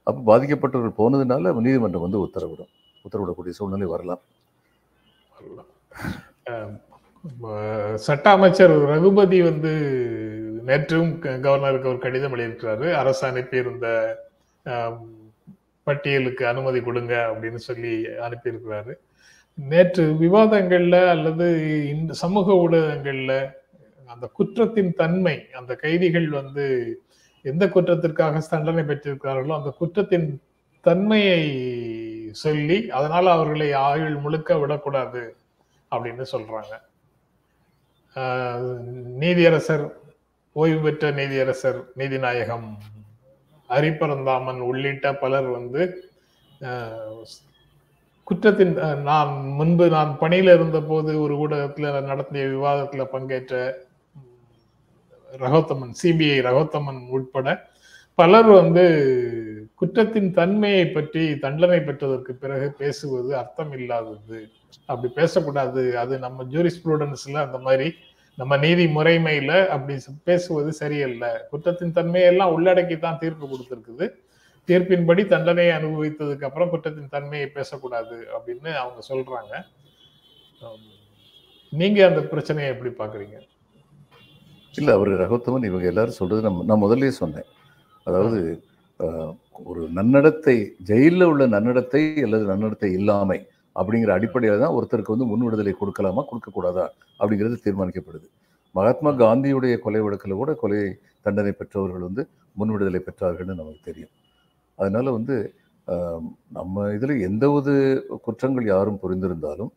அப்போ 0.07 0.21
பாதிக்கப்பட்டவர்கள் 0.31 0.99
போனதுனால 1.03 1.53
நீதிமன்றம் 1.67 2.05
வந்து 2.07 2.23
உத்தரவிடும். 2.27 2.73
உத்தரவிடக்கூடிய 3.07 3.55
சூழ்நிலை 3.59 3.89
வரலாம். 3.95 4.23
சட்ட 7.95 8.31
அமைச்சர் 8.31 8.71
ரகுபதி 8.71 9.43
வந்து 9.43 9.71
நேற்றும் 10.66 11.19
க- 11.19 11.38
கவர்னருக்கு 11.38 11.87
ஒரு 11.87 11.99
கடிதம் 11.99 12.35
எழுதியிருக்கிறாரு. 12.35 12.93
அரசு 12.93 13.26
அனுப்பியிருந்த 13.26 14.16
பட்டியலுக்கு 15.83 16.47
அனுமதி 16.47 16.81
கொடுங்க 16.81 17.35
அப்படின்னு 17.35 17.54
சொல்லி 17.54 18.07
அனுப்பியிருக்கிறாரு. 18.07 18.93
நேற்று 19.54 20.16
விவாதங்கள்ல 20.21 21.09
அல்லது 21.09 21.88
இந்த 21.88 22.12
சமூக 22.12 22.52
ஊடகங்கள்ல 22.52 23.50
அந்த 24.07 24.31
குற்றத்தின் 24.33 24.95
தன்மை 24.95 25.47
அந்த 25.52 25.75
கைதிகள் 25.75 26.28
வந்து 26.28 26.99
எந்த 27.43 27.66
குற்றத்திற்காக 27.66 28.40
தண்டனை 28.50 28.85
பெற்றிருக்கிறார்களோ 28.85 29.57
அந்த 29.57 29.75
குற்றத்தின் 29.78 30.40
தன்மையை 30.81 31.59
சொல்லி 32.33 32.90
அதனால 32.90 33.31
அவர்களை 33.31 33.73
ஆயுள் 33.73 34.16
முழுக்க 34.16 34.59
விடக்கூடாது 34.59 35.35
அப்படின்னு 35.90 36.25
சொல்றாங்க. 36.33 36.81
நீதியரசர் 39.18 39.85
ஓய்வு 40.56 40.80
பெற்ற 40.80 41.11
நீதியரசர் 41.11 41.78
நீதிநாயகம் 41.97 42.68
ஹரிபரந்தாமன் 43.71 44.61
உள்ளிட்ட 44.61 45.12
பலர் 45.14 45.49
வந்து 45.50 45.83
குற்றத்தின் 48.26 48.75
நான் 49.02 49.33
முன்பு 49.54 49.87
நான் 49.88 50.12
பணியில 50.21 50.54
இருந்த 50.54 50.78
போது 50.80 51.11
ஒரு 51.21 51.35
ஊடகத்தில் 51.37 52.06
நடத்திய 52.06 52.44
விவாதத்தில் 52.47 53.12
பங்கேற்ற 53.12 53.54
ரகோத்தமன் 55.30 55.94
சிபிஐ 56.02 56.38
ரகோத்தமன் 56.40 57.00
உட்பட 57.11 57.49
பலர் 58.18 58.50
வந்து 58.52 58.85
குற்றத்தின் 59.85 60.29
தன்மையை 60.38 60.85
பற்றி 60.88 61.23
தண்டனை 61.43 61.79
பெற்றதற்கு 61.87 62.33
பிறகு 62.43 62.67
பேசுவது 62.79 63.31
அர்த்தம் 63.41 63.73
இல்லாதது 63.79 64.38
அப்படி 64.88 65.09
பேசக்கூடாது. 65.19 65.83
அது 66.03 66.14
நம்ம 66.25 66.45
ஜூரிஸ்ப்ரூடன்ஸ்ல 66.53 67.37
அந்த 67.47 67.59
மாதிரி 67.67 67.88
நம்ம 68.38 68.57
நீதி 68.64 68.85
முறைமையில 68.95 69.53
அப்படி 69.75 69.95
பேசுவது 70.29 70.71
சரியல்ல. 70.81 71.25
குற்றத்தின் 71.50 71.95
தன்மையெல்லாம் 71.99 72.55
உள்ளடக்கி 72.57 72.97
தான் 73.05 73.21
தீர்ப்பு 73.23 73.45
கொடுத்துருக்குது. 73.53 74.07
தீர்ப்பின்படி 74.69 75.23
தண்டனையை 75.35 75.73
அனுபவித்ததுக்கு 75.79 76.49
அப்புறம் 76.49 76.73
குற்றத்தின் 76.73 77.14
தன்மையை 77.17 77.49
பேசக்கூடாது 77.59 78.19
அப்படின்னு 78.37 78.73
அவங்க 78.83 79.00
சொல்றாங்க. 79.11 79.55
நீங்க 81.73 82.00
அந்த 82.11 82.23
பிரச்சனையை 82.35 82.69
எப்படி 82.75 82.93
பாக்குறீங்க 83.03 83.38
இல்லை 84.75 84.93
அவர் 84.99 85.11
ரகத்தவன் 85.25 85.69
இவங்க 85.71 85.87
எல்லாரும் 85.95 86.21
சொல்றது 86.21 86.49
நம்ம 86.49 86.64
நான் 86.71 86.85
முதல்ல 86.85 87.17
சொன்னேன். 87.23 87.50
அதாவது 88.07 88.38
ஒரு 89.71 89.83
நன்னடத்தை 89.99 90.57
ஜெயிலில் 90.89 91.27
உள்ள 91.31 91.45
நன்னடத்தை 91.55 92.03
அல்லது 92.27 92.45
நன்னடத்தை 92.53 92.89
இல்லாமை 92.99 93.39
அப்படிங்கிற 93.77 94.11
அடிப்படையில் 94.19 94.63
தான் 94.65 94.75
ஒருத்தருக்கு 94.77 95.15
வந்து 95.15 95.29
முன் 95.31 95.45
விடுதலை 95.47 95.73
கொடுக்கலாமா 95.81 96.23
கொடுக்கக்கூடாதா 96.31 96.85
அப்படிங்கிறது 97.21 97.57
தீர்மானிக்கப்படுது. 97.67 98.27
மகாத்மா 98.75 99.11
காந்தியுடைய 99.23 99.75
கொலை 99.85 100.01
வழக்கில் 100.05 100.41
கூட 100.43 100.53
கொலை 100.63 100.81
தண்டனை 101.27 101.53
பெற்றவர்கள் 101.61 102.07
வந்து 102.09 102.23
முன் 102.61 102.73
விடுதலை 102.75 103.01
பெற்றார்கள்னு 103.07 103.61
நமக்கு 103.61 103.83
தெரியும். 103.89 104.13
அதனால் 104.79 105.17
வந்து 105.19 105.37
நம்ம 106.59 106.85
இதில் 106.97 107.25
எந்த 107.29 107.45
ஒரு 107.57 107.73
குற்றங்கள் 108.27 108.67
யாரும் 108.75 109.01
புரிந்திருந்தாலும் 109.03 109.73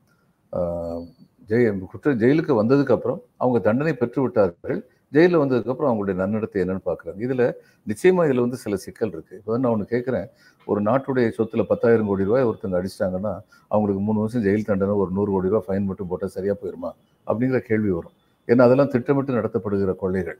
ஜெய 1.50 1.72
குற்ற 1.92 2.12
ஜெயிலுக்கு 2.22 2.54
வந்ததுக்கு 2.62 2.96
அப்புறம் 2.96 3.20
அவங்க 3.42 3.60
தண்டனை 3.68 3.94
பெற்று 4.02 4.20
விட்டார்கள் 4.24 4.80
ஜெயிலில் 5.16 5.40
வந்ததுக்கப்புறம் 5.42 5.90
அவங்களுடைய 5.90 6.16
நன்னடத்தை 6.22 6.60
என்னன்னு 6.64 6.84
பார்க்குறாங்க. 6.90 7.20
இதில் 7.26 7.44
நிச்சயமாக 7.90 8.28
இதில் 8.30 8.44
வந்து 8.46 8.58
சில 8.64 8.76
சிக்கல் 8.86 9.12
இருக்குது 9.16 9.38
இப்போ 9.40 9.58
நான் 9.64 9.74
ஒன்று 9.76 9.86
கேட்குறேன். 9.94 10.28
ஒரு 10.72 10.80
நாட்டுடைய 10.88 11.28
சொத்தில் 11.38 11.68
பத்தாயிரம் 11.72 12.10
கோடி 12.12 12.24
ரூபாய் 12.30 12.48
ஒருத்தங்க 12.50 12.80
அடிச்சிட்டாங்கன்னா 12.80 13.34
அவங்களுக்கு 13.74 14.02
மூணு 14.08 14.20
வருஷம் 14.24 14.44
ஜெயில் 14.48 14.66
தண்டனை 14.70 14.96
ஒரு 15.04 15.12
நூறு 15.18 15.30
கோடி 15.36 15.52
ரூபாய் 15.52 15.66
ஃபைன் 15.68 15.88
மட்டும் 15.90 16.10
போட்டால் 16.12 16.34
சரியாக 16.38 16.58
போயிருமா? 16.64 16.92
அப்படிங்கிற 17.28 17.62
கேள்வி 17.70 17.92
வரும். 17.98 18.16
ஏன்னா 18.48 18.66
அதெல்லாம் 18.68 18.92
திட்டமிட்டு 18.96 19.38
நடத்தப்படுகிற 19.40 19.94
கொள்ளைகள். 20.04 20.40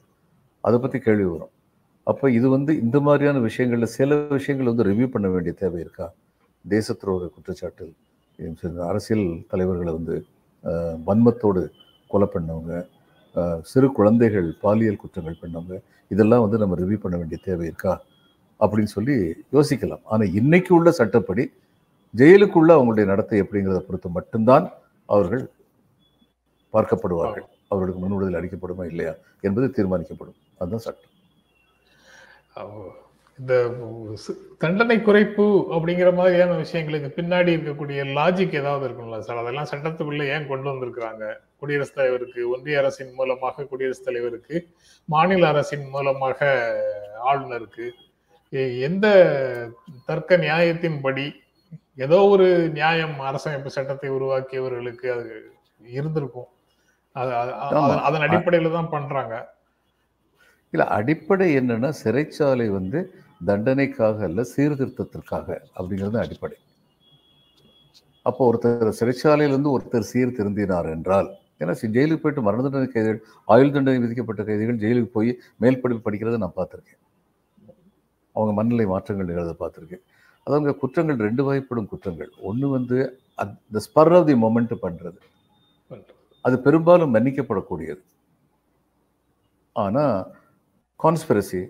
அதை 0.64 0.78
பற்றி 0.84 1.00
கேள்வி 1.08 1.28
வரும். 1.36 1.54
அப்போ 2.12 2.26
இது 2.38 2.48
வந்து 2.56 2.72
இந்த 2.84 2.98
மாதிரியான 3.06 3.38
விஷயங்களில் 3.48 3.94
சில 3.98 4.20
விஷயங்கள் 4.38 4.70
வந்து 4.72 4.86
ரிவ்யூ 4.90 5.08
பண்ண 5.16 5.28
வேண்டிய 5.34 5.54
தேவை 5.62 5.80
இருக்கா? 5.86 6.08
தேச 6.66 6.94
துரோக 7.02 7.26
குற்றச்சாட்டில் 7.36 7.94
அரசியல் 8.92 9.26
தலைவர்களை 9.52 9.92
வந்து 9.98 10.16
வன்மத்தோடு 11.08 11.62
கொலை 12.12 12.28
பண்ணவங்க 12.34 12.74
சிறு 13.72 13.88
குழந்தைகள் 13.92 14.48
பாலியல் 14.64 15.02
குற்றங்கள் 15.02 15.42
பண்ணவங்க 15.42 15.78
இதெல்லாம் 16.12 16.44
வந்து 16.44 16.58
நம்ம 16.62 16.76
ரிவ்யூ 16.82 17.00
பண்ண 17.04 17.16
வேண்டிய 17.18 17.40
தேவை 17.48 17.66
இருக்கா? 17.66 17.94
அப்படின்னு 18.60 18.92
சொல்லி 18.96 19.16
யோசிக்கலாம். 19.56 20.04
ஆனால் 20.14 20.34
இன்னைக்கு 20.40 20.72
உள்ள 20.78 20.92
சட்டப்படி 20.92 21.44
ஜெயிலுக்குள்ள 22.20 22.72
அவங்களுடைய 22.78 23.06
நடத்தை 23.06 23.42
எப்படிங்கிறத 23.44 23.82
பொறுத்து 23.88 24.10
மட்டும்தான் 24.18 24.66
அவர்கள் 25.06 25.44
பார்க்கப்படுவார்கள். 26.74 27.48
அவர்களுக்கு 27.72 28.02
முன் 28.02 28.16
விடுதலை 28.16 28.38
அளிக்கப்படுமா 28.40 28.86
இல்லையா 28.92 29.14
என்பது 29.48 29.68
தீர்மானிக்கப்படும். 29.78 30.38
அதுதான் 30.60 30.86
சட்டம். 30.88 31.14
இந்த 33.40 33.54
தண்டனை 34.64 34.96
குறைப்பு 35.08 35.44
அப்படிங்கிற 35.76 36.10
மாதிரியான 36.20 36.54
விஷயங்களுக்கு 36.62 37.10
பின்னாடி 37.18 37.50
இருக்கக்கூடிய 37.56 38.06
லாஜிக் 38.18 38.56
ஏதாவது 38.62 38.86
இருக்கும்ல 38.88 39.20
சார்? 39.28 39.42
அதெல்லாம் 39.42 39.70
சட்டத்துக்குள்ள 39.72 40.24
ஏன் 40.36 40.48
கொண்டு 40.52 40.68
வந்திருக்கிறாங்க? 40.72 41.26
குடியரசுத் 41.62 41.98
தலைவருக்கு 42.00 42.42
ஒன்றிய 42.54 42.80
அரசின் 42.82 43.14
மூலமாக 43.20 43.66
குடியரசுத் 43.72 44.08
தலைவருக்கு 44.08 44.56
மாநில 45.10 45.48
அரசின் 45.54 45.86
மூலமாக 45.96 46.40
ஆளுநருக்கு 47.32 47.88
எந்த 48.90 49.08
தர்க்க 50.10 50.38
நியாயத்தின்படி 50.46 51.26
ஏதோ 52.06 52.18
ஒரு 52.34 52.48
நியாயம் 52.78 53.16
அரசமைப்பு 53.30 53.70
சட்டத்தை 53.78 54.10
உருவாக்கியவர்களுக்கு 54.18 55.08
அது 55.16 55.30
இருந்திருக்கும். 55.98 56.50
அதன் 58.06 58.26
அடிப்படையில 58.28 58.72
தான் 58.78 58.92
பண்றாங்க. 58.96 59.36
இல்ல 60.74 60.84
அடிப்படை 60.98 61.48
என்னன்னா 61.60 61.90
சிறைச்சாலை 62.04 62.68
வந்து 62.78 63.00
தண்டனைக்காக 63.42 64.24
அல்ல 64.30 64.42
சீர்திருத்தத்திற்காக 64.54 65.48
அப்படிங்கிறது 65.78 66.18
அடிப்படை. 66.24 66.58
அப்போ 68.30 68.42
ஒருத்தர் 68.50 68.98
சிறைச்சாலையிலிருந்து 69.00 69.74
ஒருத்தர் 69.76 70.10
சீர்திருந்தினார் 70.14 70.90
என்றால் 70.96 71.30
ஏன்னா 71.62 71.74
ஜெயிலுக்கு 71.96 72.24
போயிட்டு 72.24 72.42
மரண 72.48 72.62
தண்டனை 72.66 72.88
கைதிகள் 72.96 73.20
ஆயுள் 73.54 73.74
தண்டனை 73.76 74.00
விதிக்கப்பட்ட 74.04 74.42
கைதிகள் 74.50 74.82
ஜெயிலுக்கு 74.84 75.12
போய் 75.18 75.32
மேல் 75.64 75.80
படிப்பு 75.84 76.02
படிக்கிறத 76.08 76.40
நான் 76.44 76.58
பார்த்துருக்கேன். 76.58 77.02
அவங்க 78.36 78.52
மனநிலை 78.58 78.86
மாற்றங்கள் 78.94 79.30
நிகழ்த 79.30 79.54
பார்த்துருக்கேன். 79.62 80.04
அதாவது 80.48 80.74
குற்றங்கள் 80.82 81.24
ரெண்டு 81.28 81.42
வகைப்படும் 81.48 81.90
குற்றங்கள். 81.94 82.32
ஒன்று 82.50 82.68
வந்து 82.76 82.98
அந்த 83.44 83.80
ஸ்பர் 83.86 84.14
ஆஃப் 84.18 84.28
தி 84.30 84.36
மொமெண்ட் 84.44 84.76
பண்ணுறது 84.84 85.20
அது 86.46 86.56
பெரும்பாலும் 86.66 87.14
மன்னிக்கப்படக்கூடியது. 87.16 88.02
ஆனால் 89.76 90.16
கான்ஸ்பிரசி 91.00 91.62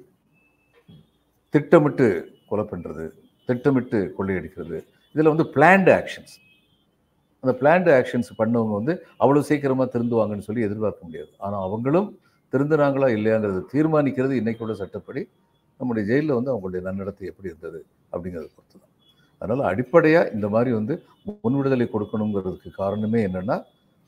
திட்டமிட்டு 1.54 2.08
கொலை 2.50 2.66
பண்ணுறது 2.72 3.06
திட்டமிட்டு 3.50 4.00
கொள்ளையடிக்கிறது. 4.18 4.78
இதில் 5.16 5.32
வந்து 5.34 5.46
பிளான்டு 5.56 5.92
ஆக்ஷன்ஸ் 6.00 6.36
அந்த 7.44 7.54
பிளான்டு 7.60 7.90
ஆக்ஷன்ஸ் 7.98 8.30
பண்ணவங்க 8.40 8.74
வந்து 8.80 8.94
அவ்வளோ 9.24 9.44
சீக்கிரமாக 9.50 9.88
திருந்துவாங்கன்னு 9.94 10.48
சொல்லி 10.48 10.64
எதிர்பார்க்க 10.68 11.08
முடியாது. 11.08 11.32
ஆனால் 11.46 11.64
அவங்களும் 11.68 12.08
திருந்துனாங்களா 12.54 13.08
இல்லையாங்கிறது 13.18 13.62
தீர்மானிக்கிறது 13.74 14.34
இன்றைக்கூட 14.42 14.74
சட்டப்படி. 14.82 15.22
நம்முடைய 15.80 16.04
ஜெயிலில் 16.10 16.38
வந்து 16.38 16.52
அவங்களுடைய 16.54 16.82
நன்னடத்தை 16.88 17.26
எப்படி 17.32 17.50
இருந்தது 17.52 17.80
அப்படிங்கிறத 18.14 18.50
பொறுத்து 18.56 18.78
தான் 18.78 18.94
அதனால் 19.42 19.68
அடிப்படையாக 19.72 20.32
இந்த 20.36 20.48
மாதிரி 20.54 20.72
வந்து 20.80 20.94
முன் 21.44 21.58
விடுதலை 21.60 21.88
கொடுக்கணுங்கிறதுக்கு 21.96 22.70
காரணமே 22.82 23.20
என்னென்னா 23.28 23.58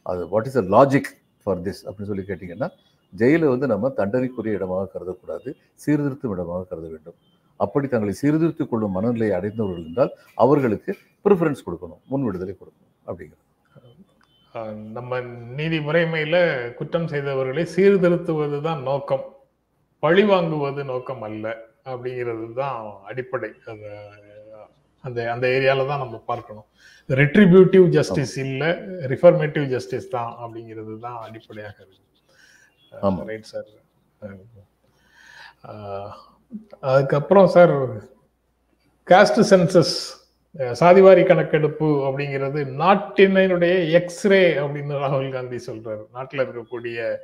அது 0.06 0.22
what 0.34 0.48
is 0.50 0.60
a 0.62 0.66
logic 0.76 1.10
for 1.44 1.62
this 1.68 1.82
அப்படின்னு 1.86 2.12
சொல்லி 2.12 2.26
கேட்டிங்கன்னா 2.30 2.70
ஜெயிலை 3.14 3.48
வந்து 3.54 3.68
நம்ம 3.74 3.92
தண்டனைக்குரிய 4.00 4.58
இடமாக 4.60 4.90
கருதக்கூடாது 4.94 5.50
சீர்திருத்தும் 5.84 6.34
இடமாக 6.36 6.68
கருத 6.72 6.88
வேண்டும். 6.94 7.18
அப்படி 7.60 7.86
தங்களை 7.94 8.14
சீர்திருத்திக் 8.22 8.72
கொள்ளும் 8.72 8.96
மனநிலையை 8.98 9.34
அடைந்தவர்கள் 9.38 9.84
இருந்தால் 9.84 10.12
அவர்களுக்கு 10.44 10.92
ப்ரிஃபரன்ஸ் 11.26 11.66
கொடுக்கணும் 11.68 12.02
முன் 12.12 12.26
விடுதலை 12.28 12.54
கொடுக்கணும் 12.56 12.94
அப்படிங்கிறது. 13.10 13.46
நம்ம 14.98 15.20
நீதி 15.58 15.78
முறைமையில 15.88 16.38
குற்றம் 16.78 17.10
செய்தவர்களை 17.14 17.64
சீர்திருத்துவது 17.76 18.60
தான் 18.68 18.82
நோக்கம் 18.90 19.26
பழி 20.04 20.24
வாங்குவது 20.32 20.82
நோக்கம் 20.92 21.24
அல்ல 21.28 21.46
அப்படிங்கிறது 21.92 22.48
தான் 22.62 22.78
அடிப்படை 23.10 23.50
அந்த 25.04 25.18
அந்த 25.34 25.46
ஏரியால 25.56 25.86
தான் 25.90 26.02
நம்ம 26.04 26.18
பார்க்கணும். 26.32 26.68
ரெட்ரிபியூட்டிவ் 27.10 27.86
ஜஸ்டிஸ் 27.98 28.36
இல்ல 28.46 28.64
ரிஃபர்மேட்டிவ் 29.14 29.66
ஜஸ்டிஸ் 29.74 30.10
தான் 30.16 30.32
அப்படிங்கிறது 30.44 30.96
தான் 31.06 31.18
அடிப்படையாக 31.28 31.78
இருக்கு. 31.84 32.04
ஆமாம் 33.02 33.28
ரைட் 33.32 33.50
சார். 33.52 33.70
அதுக்கப்புறம் 36.82 37.50
சார் 37.56 37.74
காஸ்ட் 39.10 39.42
சென்சஸ் 39.52 39.96
சாதிவாரி 40.82 41.24
கணக்கெடுப்பு 41.26 41.88
அப்படிங்கிறது 42.06 42.60
நாட்டினுடைய 42.84 43.74
எக்ஸ்ரே 43.92 44.42
அப்படின்னு 44.64 45.02
ராகுல் 45.04 45.32
காந்தி 45.32 45.58
சொல்றாரு. 45.68 46.04
நாட்டில் 46.14 46.44
இருக்கக்கூடிய 46.46 47.18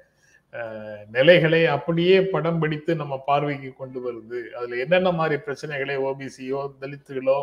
நிலைகளை 1.11 1.61
அப்படியே 1.65 2.17
படம் 2.33 2.59
பிடித்து 2.59 2.91
நம்ம 2.95 3.13
பார்வைக்கு 3.25 3.73
கொண்டு 3.73 3.99
வருது. 4.05 4.39
அதுல 4.57 4.77
என்னென்ன 4.83 5.11
மாதிரி 5.11 5.41
பிரச்சனைகளை 5.45 5.95
ஓபிசியோ 6.09 6.61
தலித்துகளோ 6.81 7.39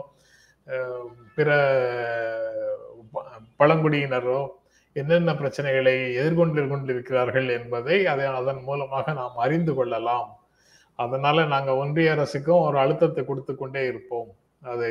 பிற 1.35 1.49
பழங்குடியினரோ 3.59 4.41
என்னென்ன 5.01 5.33
பிரச்சனைகளை 5.33 5.95
எதிர்கொண்டு 6.21 6.69
கொண்டிருக்கிறார்கள் 6.69 7.49
என்பதை 7.49 7.97
அதை 8.13 8.27
அதன் 8.41 8.63
மூலமாக 8.63 9.13
நாம் 9.13 9.37
அறிந்து 9.37 9.75
கொள்ளலாம். 9.75 10.31
அதனால 10.99 11.45
நாங்கள் 11.45 11.81
ஒன்றிய 11.83 12.11
அரசுக்கும் 12.11 12.65
ஒரு 12.67 12.79
அழுத்தத்தை 12.79 13.25
கொடுத்து 13.25 13.55
கொண்டே 13.57 13.83
இருப்போம். 13.87 14.31
அதை 14.73 14.91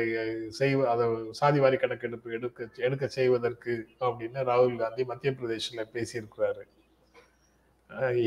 செய்வ 0.58 0.80
அதை 0.92 1.04
சாதிவாரி 1.40 1.76
கணக்கெடுப்பு 1.80 2.32
எடுக்க 2.32 2.68
எடுக்க 2.76 3.04
செய்வதற்கு 3.08 3.74
அப்படின்னு 4.00 4.40
ராகுல் 4.50 4.76
காந்தி 4.76 5.04
மத்திய 5.04 5.32
பிரதேசில் 5.34 5.90
பேசியிருக்கிறாரு. 5.94 6.62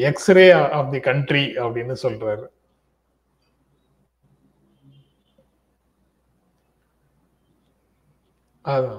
எக்ஸ்ரே 0.09 0.51
ஆஃப் 0.51 0.91
தி 0.91 0.99
கண்ட்ரி 0.99 1.45
அப்படின்னு 1.65 1.95
சொல்றாரு. 2.03 2.47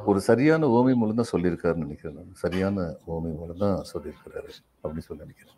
ஒரு 0.04 0.20
சரியான 0.20 0.66
ஓமை 0.66 0.94
மூலம் 0.94 1.20
தான் 1.20 1.32
சொல்லியிருக்காருன்னு 1.32 1.84
நினைக்கிறேன் 1.86 2.16
நான். 2.16 2.34
சரியான 2.34 2.76
ஓமை 3.06 3.30
மூலம் 3.38 3.62
தான் 3.64 3.78
சொல்லியிருக்கிறாரு 3.92 4.50
அப்படின்னு 4.82 5.06
சொல்லி 5.08 5.24
நினைக்கிறேன். 5.24 5.56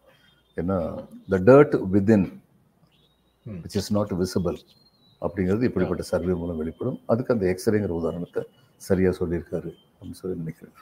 ஏன்னா 0.56 0.76
the 1.28 1.38
dirt 1.48 1.74
within 1.94 2.26
hmm. 3.46 3.58
Which 3.64 3.76
is 3.80 3.92
not 3.92 4.12
visible 4.20 4.58
அப்படிங்கிறது 5.22 5.68
இப்படிப்பட்ட 5.68 6.02
சர்வே 6.02 6.34
மூலம் 6.34 6.56
வெளிப்படும். 6.56 6.98
அதுக்கு 7.06 7.34
அந்த 7.34 7.44
எக்ஸ்ரேங்கிற 7.52 7.92
உதாரணத்தை 8.00 8.42
சரியாக 8.76 9.14
சொல்லியிருக்காரு 9.20 9.70
அப்படின்னு 9.90 10.20
சொல்லி 10.22 10.36
நினைக்கிறேன். 10.36 10.76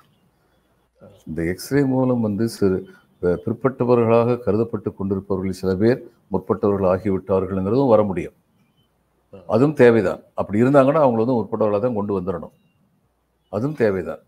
இந்த 1.26 1.42
எக்ஸ்ரே 1.52 1.85
மூலம் 1.85 2.21
வந்து 2.21 2.49
சிறு 2.49 2.78
பிற்பட்டவர்களாக 3.23 4.38
கருதப்பட்டு 4.47 4.95
கொண்டிருப்பவர்கள் 4.95 5.61
சில 5.61 5.76
பேர் 5.76 6.00
முற்பட்டவர்கள் 6.33 6.88
ஆகிவிட்டார்கள்ங்கிறதும் 6.92 7.92
வர 7.95 8.02
முடியும். 8.02 8.37
அதுவும் 9.47 9.75
தேவைதான். 9.75 10.21
அப்படி 10.35 10.62
இருந்தாங்கன்னா 10.62 11.02
அவங்கள 11.04 11.23
வந்து 11.25 11.38
முற்பட்டவர்களாக 11.38 11.80
தான் 11.80 11.95
கொண்டு 11.95 12.21
வந்துடணும். 12.21 12.54
அதுவும் 13.56 13.78
தேவைதான். 13.82 14.22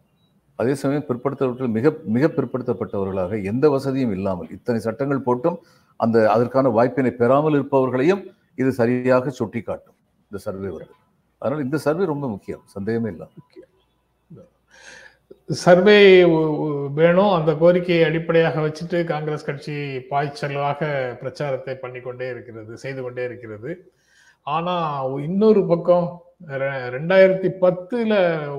அதே 0.58 0.74
சமயம் 0.82 1.06
பிற்படுத்தப்பட்ட 1.08 1.68
மிக 1.78 1.90
மிக 2.16 2.26
பிற்படுத்தப்பட்டவர்களாக 2.36 3.42
எந்த 3.50 3.66
வசதியும் 3.74 4.14
இல்லாமல் 4.18 4.50
இத்தனை 4.56 4.80
சட்டங்கள் 4.86 5.26
போட்டும் 5.28 5.58
அந்த 6.04 6.16
அதற்கான 6.34 6.70
வாய்ப்பினை 6.78 7.12
பெறாமல் 7.20 7.56
இருப்பவர்களையும் 7.58 8.22
இது 8.62 8.70
சரியாக 8.80 9.30
சுட்டி 9.38 9.60
காட்டும் 9.68 9.96
இந்த 10.28 10.38
சர்வே 10.46 10.70
வருது 10.76 10.94
அதனால் 11.42 11.64
இந்த 11.64 11.76
சர்வே 11.84 12.04
ரொம்ப 12.12 12.26
முக்கியம். 12.34 12.62
சந்தேகமே 12.74 13.08
இல்லை 13.14 13.26
முக்கியம். 13.40 13.72
சர்வே 15.62 15.96
வேணும். 16.98 17.32
அந்த 17.36 17.50
கோரிக்கையை 17.60 18.02
அடிப்படையாக 18.08 18.62
வச்சுட்டு 18.64 18.98
காங்கிரஸ் 19.12 19.46
கட்சி 19.48 19.76
பாய்ச்சலாக 20.10 20.80
பிரச்சாரத்தை 21.22 21.74
பண்ணிக்கொண்டே 21.84 22.26
இருக்கிறது 22.34 22.72
செய்து 22.84 23.00
கொண்டே 23.06 23.24
இருக்கிறது. 23.28 23.70
ஆனா 24.48 24.74
இன்னொரு 25.24 25.66
பக்கம் 25.66 26.06
ரெ- 26.54 26.88
ரெண்டாயிரத்தி 26.94 27.48
பத்துல 27.60 28.12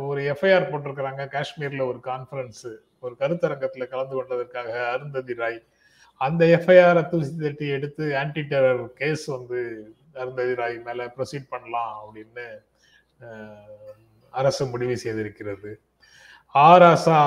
ஒரு 0.07 0.21
எஃப்ஐஆர் 0.31 0.69
போட்டிருக்கிறாங்க 0.69 1.23
காஷ்மீர்ல 1.33 1.83
ஒரு 1.87 1.99
கான்ஃபரன்ஸ் 2.03 2.65
ஒரு 2.99 3.15
கருத்தரங்கத்துல 3.19 3.85
கலந்து 3.87 4.15
கொண்டதற்காக 4.15 4.71
அருந்ததி 4.91 5.33
ராய். 5.33 5.59
அந்த 6.21 6.45
எஃப்ஐஆரை 6.55 7.03
தூசி 7.07 7.31
தட்டி 7.37 7.67
எடுத்து 7.69 8.17
ஆன்டி 8.17 8.41
டெரர் 8.49 8.83
கேஸ் 8.93 9.25
வந்து 9.27 9.59
அருந்ததி 10.15 10.55
ராய் 10.55 10.77
மேல 10.79 11.05
ப்ரொசீட் 11.15 11.47
பண்ணலாம் 11.49 11.93
அப்படின்னு 11.99 12.45
அரசு 14.33 14.65
முடிவு 14.65 14.95
செய்திருக்கிறது. 14.97 15.71
ஆராசா 16.55 17.17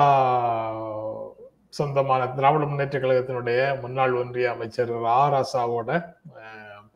சொந்தமான 1.73 2.27
திராவிட 2.29 2.65
முன்னேற்ற 2.65 2.99
கழகத்தினுடைய 2.99 3.59
முன்னாள் 3.81 4.13
ஒன்றிய 4.13 4.51
அமைச்சர் 4.51 4.91
ஆராசாவோட 5.15 5.91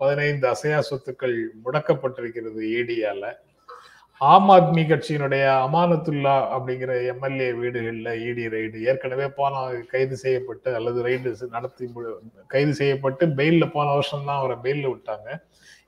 பதினைந்து 0.01 0.45
அசையா 0.53 0.79
சொத்துக்கள் 0.89 1.37
முடக்கப்பட்டிருக்கிறது 1.65 2.61
ஏடியால. 2.77 3.25
ஆம் 4.21 4.47
ஆத்மி 4.53 4.83
கட்சியினுடைய 4.89 5.43
அமானத்துல்லா 5.65 6.35
அப்படிங்கிற 6.53 6.91
எம்எல்ஏ 7.11 7.49
வீடுகளில் 7.59 8.21
இடி 8.27 8.45
ரைடு 8.53 8.77
ஏற்கனவே 8.91 9.27
போன 9.39 9.53
கைது 9.91 10.15
செய்யப்பட்டு 10.23 10.69
அல்லது 10.77 10.99
ரைடு 11.07 11.33
நடத்தி 11.55 11.87
கைது 12.53 12.73
செய்யப்பட்டு 12.79 13.25
பெயிலில் 13.39 13.73
போன 13.75 13.87
வருஷம் 13.97 14.25
தான் 14.29 14.39
அவரை 14.41 14.57
பெயிலில் 14.65 14.91
விட்டாங்க. 14.93 15.27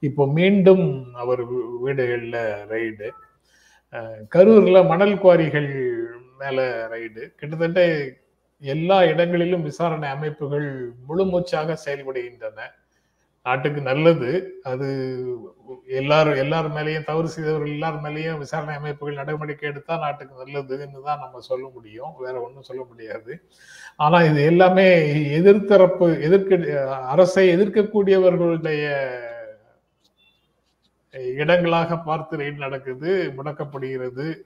இப்போ 0.04 0.26
மீண்டும் 0.38 0.86
அவர் 1.24 1.42
வீடுகளில் 1.86 2.42
ரைடு 2.74 3.10
கரூரில் 4.36 4.88
மணல் 4.92 5.16
குவாரிகள் 5.24 5.72
மேலே 6.42 6.66
ரைடு 6.94 7.22
கிட்டத்தட்ட 7.40 7.82
எல்லா 8.62 8.98
இடங்களிலும் 9.12 9.66
விசாரணை 9.70 10.08
அமைப்புகள் 10.16 10.68
முழுமூச்சாக 11.08 11.78
செயல்படுகின்றன. 11.86 12.60
நாட்டுக்கு 13.44 13.82
நல்லது. 13.82 14.60
அது 14.64 14.88
எல்லாரும் 15.88 16.34
எல்லார் 16.34 16.72
மேலேயும் 16.72 17.04
தவறு 17.04 17.28
செய்தவர்கள் 17.28 17.72
எல்லார் 17.72 18.02
மேலேயும் 18.02 18.38
விசாரணை 18.38 18.76
அமைப்புகள் 18.76 19.14
நடவடிக்கை 19.14 19.70
எடுத்தா 19.70 19.98
நாட்டுக்கு 19.98 20.46
நல்லதுன்னு 20.46 21.02
தான் 21.04 21.20
நம்ம 21.20 21.40
சொல்ல 21.40 21.70
முடியும். 21.74 22.14
வேற 22.18 22.42
ஒன்றும் 22.42 22.62
சொல்ல 22.62 22.84
முடியாது. 22.84 23.42
ஆனா 23.96 24.24
இது 24.24 24.46
எல்லாமே 24.46 25.14
எதிர்த்தரப்பு 25.40 26.22
எதிர்க்க 26.22 26.96
அரசை 26.96 27.56
எதிர்க்கக்கூடியவர்களுடைய 27.56 29.08
இடங்களாக 31.12 31.98
பார்த்து 31.98 32.38
ரெய்டு 32.38 32.58
நடக்குது 32.58 33.34
முடக்கப்படுகிறது. 33.38 34.42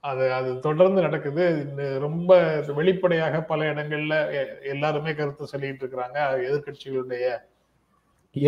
அது 0.00 0.32
அது 0.32 0.58
தொடர்ந்து 0.58 1.00
நடக்குது. 1.00 1.72
ரொம்ப 2.00 2.60
வெளிப்படையாக 2.74 3.42
பல 3.42 3.74
இடங்கள்ல 3.74 4.32
எ- 4.32 4.58
எல்லாருமே 4.62 5.14
கருத்து 5.14 5.46
சொல்லிட்டு 5.46 5.86
இருக்கிறாங்க. 5.86 6.18
எதிர்க்கட்சிகளுடைய 6.48 7.36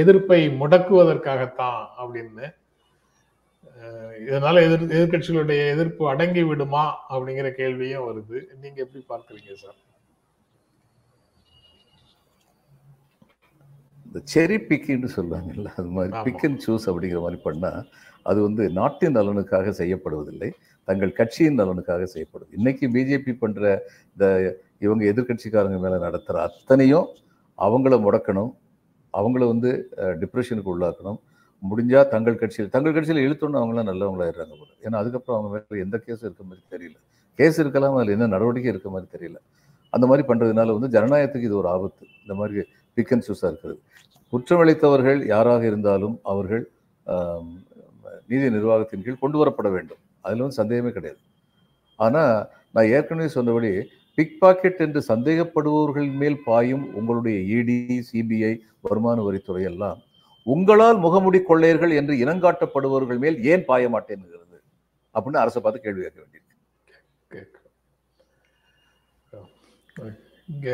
எதிர்ப்பை 0.03 0.41
முடக்குவதற்காகத்தான் 0.61 1.83
அப்படின்னு 2.03 2.47
இதனால 4.29 4.63
எதிர் 4.67 4.85
எதிர்க்கட்சிகளுடைய 4.97 5.61
எதிர்ப்பு 5.75 6.03
அடங்கி 6.13 6.43
விடுமா 6.43 6.85
அப்படிங்கிற 7.11 7.49
கேள்வியும் 7.59 8.07
வருது. 8.09 8.39
நீங்க 8.63 8.79
எப்படி 8.85 9.01
பார்க்கறீங்க 9.13 9.53
சார்? 9.63 9.79
இந்த 14.07 14.21
செரி 14.33 14.57
பிக்கின்னு 14.69 15.09
சொல்லுவாங்கல்ல 15.17 15.73
அது 15.81 15.91
மாதிரி. 15.97 16.13
பிக் 16.27 16.45
அண்ட் 16.49 16.63
சூஸ் 16.67 16.89
அப்படிங்கிற 16.91 17.21
மாதிரி 17.25 17.41
பண்ணால் 17.49 17.83
அது 18.27 18.39
வந்து 18.47 18.65
நாட்டின் 18.79 19.17
நலனுக்காக 19.19 19.73
செய்யப்படுவதில்லை 19.81 20.51
தங்கள் 20.89 21.19
கட்சியின் 21.21 21.61
நலனுக்காக 21.61 22.07
செய்யப்படுது. 22.15 22.51
இன்னைக்கு 22.59 22.87
பிஜேபி 22.95 23.33
பண்ற 23.43 23.63
இந்த 24.13 24.27
இவங்க 24.87 25.05
எதிர்க்கட்சிக்காரங்க 25.13 25.79
மேல 25.85 25.99
நடத்துற 26.07 26.39
அத்தனையும் 26.49 27.09
அவங்கள 27.59 27.95
முடக்கணும் 28.07 28.51
அவங்கள 29.19 29.45
வந்து 29.53 29.71
டிப்ரெஷனுக்கு 30.23 30.73
உள்ளாக்கணும். 30.75 31.19
முடிஞ்சால் 31.63 32.09
தங்கள் 32.15 32.41
கட்சியில் 32.41 32.73
தங்கள் 32.75 32.95
கட்சியில் 32.97 33.23
இழுத்தோன்னு 33.27 33.61
அவங்களாம் 33.61 33.89
நல்லவங்களாயிடுறாங்க 33.91 34.55
போல. 34.61 34.71
ஏன்னா 34.85 34.97
அதுக்கப்புறம் 35.03 35.37
அவங்க 35.39 35.51
மேலே 35.55 35.81
எந்த 35.85 35.97
கேஸும் 36.07 36.27
இருக்க 36.29 36.43
மாதிரி 36.49 36.63
தெரியல. 36.75 36.97
கேஸ் 37.39 37.59
இருக்கலாம் 37.63 37.97
அதில் 37.99 38.15
என்ன 38.17 38.29
நடவடிக்கை 38.35 38.71
இருக்க 38.73 38.89
மாதிரி 38.95 39.09
தெரியல. 39.17 39.39
அந்த 39.93 40.05
மாதிரி 40.11 40.25
பண்ணுறதுனால 40.29 40.73
வந்து 40.77 40.91
ஜனநாயகத்துக்கு 40.97 41.49
இது 41.51 41.57
ஒரு 41.63 41.69
ஆபத்து. 41.75 42.05
இந்த 42.23 42.35
மாதிரி 42.41 42.65
பிக் 42.97 43.13
அண்ட் 43.15 43.27
சூஸாக 43.29 43.51
இருக்கிறது. 43.53 43.79
குற்றம் 44.33 44.63
இழைத்தவர்கள் 44.65 45.21
யாராக 45.35 45.63
இருந்தாலும் 45.71 46.17
அவர்கள் 46.33 46.65
நீதி 48.31 48.47
நிர்வாகத்தின் 48.57 49.05
கீழ் 49.05 49.23
கொண்டு 49.23 49.39
வரப்பட 49.41 49.69
வேண்டும். 49.77 50.01
அதில் 50.25 50.43
வந்து 50.45 50.59
சந்தேகமே 50.61 50.91
கிடையாது. 50.97 51.21
ஆனால் 51.99 52.35
நான் 52.75 52.91
ஏற்கனவே 52.97 53.29
சொன்னபடி 53.37 53.71
பிக் 54.19 54.39
பாக்கெட் 54.43 54.83
என்று 54.87 55.01
சந்தேகப்படுபவர்கள் 55.11 56.11
மேல் 56.23 56.39
பாயும் 56.49 56.85
உங்களுடைய 57.01 57.39
இடி 57.59 57.79
சிபிஐ 58.11 58.53
வருமான 58.87 59.19
வரித்துறை 59.27 59.65
எல்லாம் 59.73 59.99
உங்களால் 60.47 60.99
முகமுடி 61.05 61.41
கொள்ளையர்கள் 61.49 61.93
என்று 62.01 62.15
இனங்காட்டப்படுபவர்கள் 62.25 63.23
மேல் 63.25 63.37
ஏன் 63.53 63.65
பாய 63.71 63.89
மாட்டேன்னுகிறது 63.95 64.59
அப்படின்னு 65.15 65.43
அரசை 65.43 65.61
பார்த்து 65.63 65.85
கேள்வி 65.85 66.03
கேட்க 66.03 66.19
வேண்டியிருக்கு. 66.23 66.55
இங்க 70.53 70.69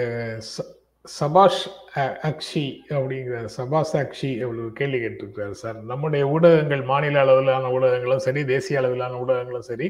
சபாஷ் 1.05 1.63
அக்ஷி 2.29 2.65
அப்படிங்கிற 2.97 3.39
சபாஷ் 3.57 3.93
அக்ஷி 4.03 4.31
ஒரு 4.47 4.63
கேள்வி 4.79 4.99
கேட்டிருக்கிறார் 5.01 5.57
சார். 5.63 5.79
நம்முடைய 5.91 6.23
ஊடகங்கள் 6.35 6.83
மாநில 6.91 7.21
அளவிலான 7.25 7.71
ஊடகங்களும் 7.77 8.23
சரி 8.27 8.43
தேசிய 8.53 8.81
அளவிலான 8.81 9.19
ஊடகங்களும் 9.23 9.67
சரி 9.69 9.89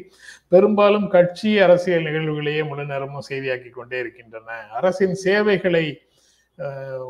பெரும்பாலும் 0.52 1.06
கட்சி 1.14 1.52
அரசியல் 1.66 2.06
நிகழ்வுகளையே 2.08 2.64
முழு 2.70 2.84
நேரமும் 2.90 3.28
செய்தியாக்கி 3.30 3.70
கொண்டே 3.78 3.98
இருக்கின்றன. 4.02 4.58
அரசின் 4.80 5.16
சேவைகளை 5.24 5.84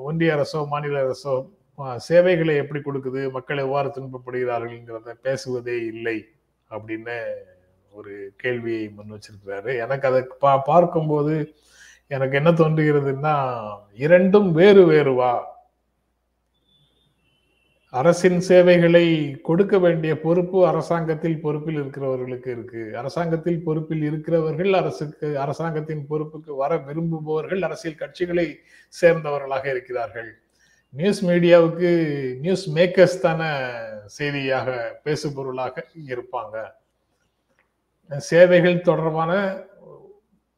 ஒன்றிய 0.08 0.36
அரசோ 0.36 0.60
மாநில 0.74 1.00
அரசோ 1.06 1.34
சேவைகளை 2.08 2.54
எப்படி 2.62 2.80
கொடுக்குது 2.82 3.22
மக்கள் 3.36 3.64
எவ்வாறு 3.66 3.88
துன்பப்படுகிறார்கள்ங்கிறத 3.96 5.14
பேசுவதே 5.26 5.78
இல்லை 5.92 6.18
அப்படின்னு 6.70 7.16
ஒரு 7.92 8.12
கேள்வியை 8.42 8.84
முன் 8.96 9.14
வச்சிருக்கிறாரு. 9.14 9.72
எனக்கு 9.84 10.06
அதை 10.10 10.20
பா 10.44 10.52
பார்க்கும்போது 10.70 11.34
எனக்கு 12.10 12.36
என்ன 12.36 12.50
தோன்றுகிறதுன்னா 12.50 13.34
இரண்டும் 14.04 14.52
வேறு 14.52 14.82
வேறுவா 14.90 15.32
அரசின் 17.92 18.40
சேவைகளை 18.40 19.06
கொடுக்க 19.48 19.78
வேண்டிய 19.78 20.20
பொறுப்பு 20.20 20.66
அரசாங்கத்தில் 20.66 21.40
பொறுப்பில் 21.40 21.76
இருக்கிறவர்களுக்கு 21.82 22.48
இருக்கு. 22.48 22.96
அரசாங்கத்தில் 23.00 23.60
பொறுப்பில் 23.62 24.02
இருக்கிறவர்கள் 24.02 24.72
அரசுக்கு 24.72 25.28
அரசாங்கத்தின் 25.38 26.06
பொறுப்புக்கு 26.08 26.52
வர 26.62 26.76
விரும்புபவர்கள் 26.76 27.62
அரசியல் 27.62 28.00
கட்சிகளை 28.02 28.46
சேர்ந்தவர்களாக 28.88 29.70
இருக்கிறார்கள். 29.70 30.30
நியூஸ் 30.90 31.26
மீடியாவுக்கு 31.26 31.90
நியூஸ் 32.40 32.66
மேக்கர்ஸ் 32.70 33.20
தான 33.20 33.42
செய்தியாக 34.06 34.98
பேசுபொருளாக 35.04 35.84
இருப்பாங்க. 36.12 36.56
சேவைகள் 38.10 38.80
தொடர்பான 38.80 39.32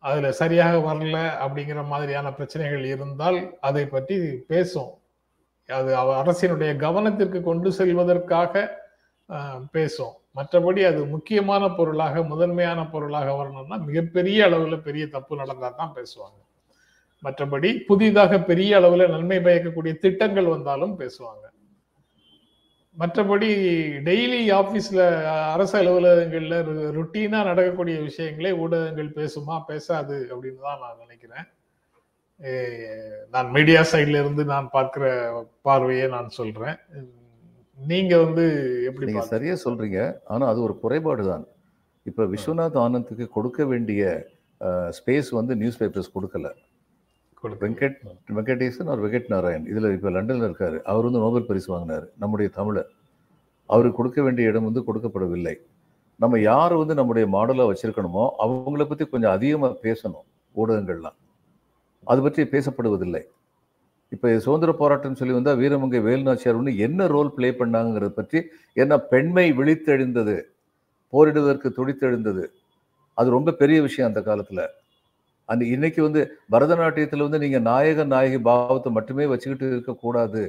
அதுல 0.07 0.33
சரியாக 0.33 0.77
வரல 0.77 1.31
அப்படிங்கிற 1.47 1.85
மாதிரியான 1.85 2.33
பிரச்சனைகள் 2.33 2.85
இருந்தால் 2.85 3.57
அதை 3.61 3.87
பற்றி 3.87 4.45
பேசும். 4.47 4.91
அது 5.69 5.97
அவ- 5.97 6.23
அரசினுடைய 6.23 6.77
கவனத்திற்கு 6.77 7.43
கொண்டு 7.43 7.73
செல்வதற்காக 7.73 8.71
பேசும். 9.73 10.13
மற்றபடி 10.37 10.87
அது 10.87 11.07
முக்கியமான 11.07 11.69
பொருளாக 11.69 12.23
முதன்மையான 12.23 12.87
பொருளாக 12.87 13.35
வரணும்னா 13.35 13.77
மிகப்பெரிய 13.77 14.47
அளவுல 14.47 14.81
பெரிய 14.81 15.09
தப்பு 15.09 15.37
நடந்தா 15.37 15.69
தான் 15.69 15.95
பேசுவாங்க. 15.95 16.41
மற்றபடி 17.23 17.85
புதிதாக 17.87 18.39
பெரிய 18.39 18.81
அளவுல 18.81 19.09
நன்மை 19.09 19.39
பயக்கக்கூடிய 19.39 19.99
திட்டங்கள் 19.99 20.47
வந்தாலும் 20.47 21.01
பேசுவாங்க. 21.01 21.46
மற்றபடி 23.01 23.49
டெய்லி 24.07 24.39
ஆபீஸ்ல 24.59 25.01
அரசு 25.55 25.75
அலுவலகங்கள்ல 25.81 26.59
ருட்டீனா 26.97 27.41
நடக்கக்கூடிய 27.51 27.97
விஷயங்களை 28.07 28.53
ஊடகங்கள் 28.63 29.11
பேசுமா 29.19 29.57
பேசாது 29.71 30.17
அப்படின்னு 30.33 30.61
தான் 30.69 30.83
நான் 30.85 31.03
நினைக்கிறேன். 31.05 31.47
நான் 33.35 33.51
மீடியா 33.57 33.81
சைட்ல 33.93 34.21
இருந்து 34.23 34.45
நான் 34.53 34.69
பார்க்கிற 34.77 35.05
பார்வையை 35.67 36.07
நான் 36.15 36.31
சொல்றேன். 36.39 36.79
நீங்க 37.79 38.13
வந்து 38.25 38.45
எப்படி 38.89 39.07
நீங்க 39.07 39.21
பார்க்கறீங்க? 39.21 39.35
சரியா 39.35 39.55
சொல்றீங்க. 39.65 40.01
ஆனா 40.35 40.45
அது 40.53 40.61
ஒரு 40.69 40.77
குறைபாடு 40.85 41.25
தான். 41.33 41.45
இப்ப 42.11 42.25
விஸ்வநாத் 42.33 42.83
ஆனந்துக்கு 42.87 43.27
கொடுக்க 43.37 43.61
வேண்டிய 43.73 44.03
ஸ்பேஸ் 44.99 45.31
வந்து 45.39 45.53
நியூஸ் 45.63 45.81
பேப்பர்ஸ் 45.83 46.15
கொடுக்கல. 46.17 46.51
வெங்கட் 47.55 47.97
வெங்கடேசன் 48.35 48.91
அவர் 48.93 49.03
வெங்கட் 49.03 49.29
நாராயண். 49.29 49.67
இதுல 49.73 49.93
இப்ப 49.95 50.11
லண்டன்ல 50.11 50.49
இருக்காரு. 50.49 50.83
அவர் 50.83 51.05
வந்து 51.05 51.19
நோபல் 51.19 51.47
பரிசு 51.47 51.79
வாங்கினாரு. 51.79 52.07
நம்முடைய 52.19 52.51
தமிழர். 52.55 52.91
அவருக்கு 53.67 53.97
கொடுக்க 53.97 54.23
வேண்டிய 54.23 54.49
இடம் 54.49 54.65
வந்து 54.65 54.85
கொடுக்கப்படவில்லை. 54.87 55.55
நம்ம 56.17 56.41
யார் 56.41 56.75
வந்து 56.75 56.95
நம்முடைய 56.95 57.29
மாடலா 57.29 57.65
வச்சிருக்கணுமோ 57.71 58.29
அவங்கள 58.39 58.85
பத்தி 58.89 59.05
கொஞ்சம் 59.05 59.31
அதிகமா 59.31 59.69
பேசணும் 59.69 60.27
ஊடகங்கள்லாம். 60.57 61.17
அது 62.05 62.23
பற்றி 62.23 62.43
பேசப்படுவதில்லை. 62.43 63.23
இப்ப 64.09 64.39
சுதந்திர 64.39 64.73
போராட்டம் 64.73 65.15
சொல்லி 65.15 65.35
வந்தா 65.35 65.53
வீரமங்கை 65.53 66.01
வேலுநாச்சியார் 66.09 66.55
வந்து 66.55 66.79
என்ன 66.79 67.07
ரோல் 67.07 67.33
ப்ளே 67.33 67.51
பண்ணாங்கிறத 67.51 68.09
பற்றி 68.09 68.43
என்ன 68.73 69.01
பெண்மை 69.01 69.53
விழித்தெழுந்தது 69.53 70.41
போரிடுவதற்கு 71.13 71.69
துடித்தெழுந்தது. 71.77 72.45
அது 73.15 73.31
ரொம்ப 73.31 73.53
பெரிய 73.53 73.83
விஷயம் 73.83 74.15
அந்த 74.15 74.21
காலத்துல. 74.31 74.63
அந்த 75.53 75.63
இன்னைக்கு 75.75 76.01
வந்து 76.07 76.21
பரதநாட்டியத்தில் 76.53 77.25
வந்து 77.27 77.41
நீங்கள் 77.45 77.65
நாயக 77.71 78.05
நாயகி 78.15 78.39
பாவத்தை 78.49 78.91
மட்டுமே 78.97 79.25
வச்சுக்கிட்டு 79.33 79.67
இருக்கக்கூடாது 79.75 80.43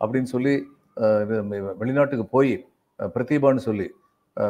அப்படின்னு 0.00 0.30
சொல்லி 0.34 0.54
வெளிநாட்டுக்கு 1.80 2.26
போய் 2.36 2.52
பிரதீபான்னு 3.16 3.64
சொல்லி 3.68 3.86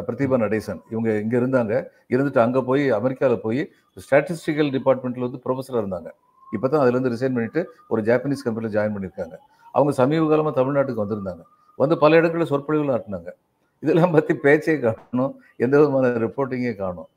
பிரதீபா 0.06 0.36
நடேசன் 0.42 0.80
இவங்க 0.92 1.10
இங்கே 1.22 1.36
இருந்தாங்க. 1.40 1.74
இருந்துட்டு 2.14 2.40
அங்கே 2.44 2.60
போய் 2.68 2.84
அமெரிக்காவில் 2.98 3.42
போய் 3.46 3.62
ஸ்டாட்டிஸ்டிக்கல் 4.04 4.70
டிபார்ட்மெண்ட்டில் 4.76 5.26
வந்து 5.26 5.40
ப்ரொஃபஸராக 5.44 5.80
இருந்தாங்க. 5.82 6.10
இப்போ 6.56 6.66
தான் 6.72 6.82
அதுலேருந்து 6.82 7.12
ரிசைன் 7.14 7.34
பண்ணிவிட்டு 7.36 7.62
ஒரு 7.92 8.00
ஜாப்பனீஸ் 8.08 8.44
கம்பெனியில் 8.46 8.74
ஜாயின் 8.76 8.94
பண்ணியிருக்காங்க. 8.96 9.34
அவங்க 9.76 9.92
சமீப 10.00 10.24
காலமாக 10.32 10.54
தமிழ்நாட்டுக்கு 10.60 11.02
வந்திருந்தாங்க. 11.04 11.42
வந்து 11.82 11.94
பல 12.04 12.18
இடங்களில் 12.20 12.50
சொற்பொழிவுகள் 12.52 12.94
ஆட்டினாங்க 12.96 13.30
இதெல்லாம் 13.82 14.14
பற்றி 14.16 14.32
பேச்சே 14.44 14.74
காணும். 14.84 15.32
எந்த 15.64 15.74
விதமான 15.80 16.10
ரிப்போர்ட்டிங்கே 16.24 16.74
காணும். 16.82 17.08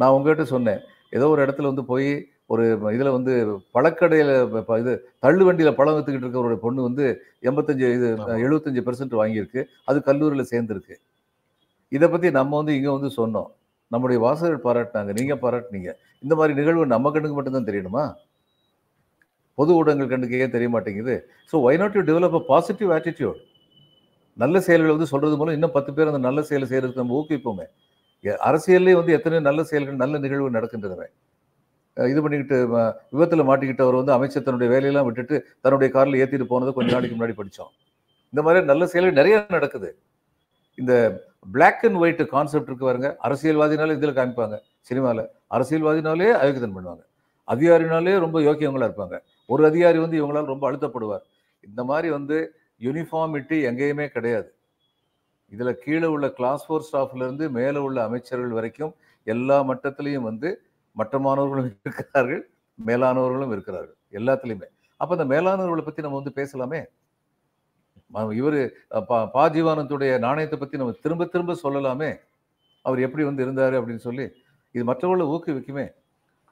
நான் 0.00 0.14
உங்கள்கிட்ட 0.16 0.46
சொன்னேன் 0.54 0.80
ஏதோ 1.10 1.28
ஒரு 1.28 1.46
இடத்துல 1.46 1.62
வந்து 1.62 1.84
போய் 1.84 2.28
ஒரு 2.46 2.78
இதுல 2.78 3.12
வந்து 3.12 3.58
பழக்கடையில 3.74 4.62
ப- 4.62 4.78
இது 4.78 5.08
தள்ளு 5.18 5.52
வண்டியில 5.52 5.72
பழம் 5.72 5.94
வித்துக்கிட்டு 5.94 6.16
இருக்க 6.16 6.38
ஒரு 6.38 6.58
பொண்ணு 6.58 6.82
வந்து 6.82 7.22
எண்பத்தஞ்சு 7.42 7.92
இது. 7.92 8.16
எழுபத்தஞ்சு 8.36 8.82
பெர்சன்ட் 8.82 9.18
வாங்கியிருக்கு. 9.22 9.64
அது 9.84 10.02
கல்லூரியில 10.06 10.44
சேர்ந்துருக்கு. 10.50 10.94
இதை 11.88 12.08
பத்தி 12.08 12.30
நம்ம 12.30 12.56
வந்து 12.56 12.76
இங்க 12.76 12.92
வந்து 12.92 13.08
சொன்னோம். 13.16 13.46
நம்முடைய 13.88 14.22
வாசகர்கள் 14.22 14.62
பாராட்டினாங்க. 14.62 15.12
நீங்க 15.12 15.34
பாராட்டினீங்க. 15.34 15.92
இந்த 16.20 16.34
மாதிரி 16.34 16.54
நிகழ்வு 16.54 16.86
நம்ம 16.86 17.10
கண்ணுக்கு 17.10 17.36
மட்டும்தான் 17.36 17.64
தெரியணுமா? 17.64 18.14
பொது 19.54 19.74
ஊடகங்கள் 19.74 20.08
கண்ணுக்கு 20.08 20.40
ஏன் 20.40 20.50
தெரிய 20.50 20.68
மாட்டேங்குது? 20.68 21.30
So 21.52 21.54
why 21.54 21.78
not 21.78 21.94
you 21.94 22.00
develop 22.00 22.34
a 22.34 22.44
positive 22.46 22.90
attitude 22.90 23.40
நல்ல 24.34 24.60
செயல்களை 24.60 24.94
வந்து 24.94 25.10
சொல்றது 25.10 25.36
மூலம் 25.36 25.52
இன்னும் 25.52 25.70
பத்து 25.70 25.94
பேர் 25.94 26.06
அந்த 26.06 26.18
நல்ல 26.18 26.42
செயலை 26.42 26.68
செய்யறதுக்கு 26.68 26.94
நம்ம 26.94 27.24
ஊக்குவிப்போமே. 27.24 27.64
அரசியல்லே 28.24 28.92
வந்து 28.92 29.12
எத்தனை 29.12 29.40
நல்ல 29.40 29.62
செயல்கள் 29.70 30.02
நல்ல 30.02 30.18
நிகழ்வு 30.18 30.56
நடக்கின்றன 30.56 31.08
இது 31.96 32.20
பண்ணிக்கிட்டு 32.22 32.56
விபத்தில் 33.14 33.48
மாட்டிக்கிட்டு 33.48 33.84
அவர் 33.84 33.98
வந்து 34.00 34.12
அமைச்சர் 34.16 34.46
தன்னுடைய 34.46 34.70
வேலையெல்லாம் 34.72 35.06
விட்டுட்டு 35.08 35.36
தன்னுடைய 35.60 35.92
காரில் 35.94 36.18
ஏற்றிட்டு 36.22 36.46
போனதை 36.52 36.72
கொஞ்ச 36.74 36.90
நாளைக்கு 36.92 37.16
முன்னாடி 37.16 37.36
படித்தோம் 37.38 37.72
இந்த 38.32 38.42
மாதிரி 38.46 38.66
நல்ல 38.70 38.86
செயல்கள் 38.92 39.18
நிறைய 39.18 39.46
நடக்குது. 39.56 39.88
இந்த 40.78 40.92
பிளாக் 41.54 41.84
அண்ட் 41.86 41.98
ஒயிட் 42.02 42.22
கான்செப்ட் 42.34 42.68
இருக்கு 42.70 42.88
பாருங்க. 42.88 43.08
அரசியல்வாதினாலே 43.26 43.96
இதில் 43.98 44.18
காமிப்பாங்க. 44.18 44.56
சினிமாவில் 44.88 45.22
அரசியல்வாதினாலே 45.56 46.28
அயோக்கியதன் 46.40 46.76
பண்ணுவாங்க. 46.76 47.02
அதிகாரினாலே 47.48 48.18
ரொம்ப 48.24 48.40
யோக்கியவங்களாக 48.40 48.88
இருப்பாங்க. 48.90 49.16
ஒரு 49.46 49.62
அதிகாரி 49.70 49.98
வந்து 50.04 50.18
இவங்களால் 50.20 50.52
ரொம்ப 50.52 50.64
அழுத்தப்படுவார். 50.70 51.24
இந்த 51.64 51.84
மாதிரி 51.84 52.10
வந்து 52.10 52.36
யூனிஃபார்மிட்டி 52.86 53.58
எங்கேயுமே 53.70 54.06
கிடையாது. 54.16 54.48
இதில் 55.52 55.78
கீழே 55.84 56.08
உள்ள 56.14 56.26
கிளாஸ் 56.38 56.64
ஃபோர் 56.66 56.86
ஸ்டாஃப்லேருந்து 56.88 57.46
மேலே 57.58 57.80
உள்ள 57.86 57.98
அமைச்சர்கள் 58.08 58.56
வரைக்கும் 58.58 58.92
எல்லா 59.26 59.56
மட்டத்திலையும் 59.70 60.26
வந்து 60.30 60.48
மட்டமானவர்களும் 60.96 61.68
இருக்கிறார்கள் 61.86 62.42
மேலானவர்களும் 62.78 63.52
இருக்கிறார்கள் 63.56 63.96
எல்லாத்துலேயுமே. 64.18 64.68
அப்போ 65.00 65.12
இந்த 65.16 65.26
மேலானவர்களை 65.34 65.82
பற்றி 65.86 66.04
நம்ம 66.06 66.18
வந்து 66.20 66.32
பேசலாமே? 66.40 66.80
இவர் 68.40 68.58
பா 69.10 69.16
பா 69.34 69.44
ஜீவானந்துடைய 69.54 70.12
நாணயத்தை 70.26 70.56
பற்றி 70.58 70.80
நம்ம 70.80 70.94
திரும்ப 71.04 71.26
திரும்ப 71.34 71.56
சொல்லலாமே? 71.64 72.10
அவர் 72.84 73.00
எப்படி 73.06 73.22
வந்து 73.28 73.44
இருந்தார் 73.46 73.76
அப்படின்னு 73.78 74.02
சொல்லி 74.08 74.26
இது 74.74 74.84
மற்றவர்களை 74.90 75.26
ஊக்குவிக்குமே? 75.34 75.86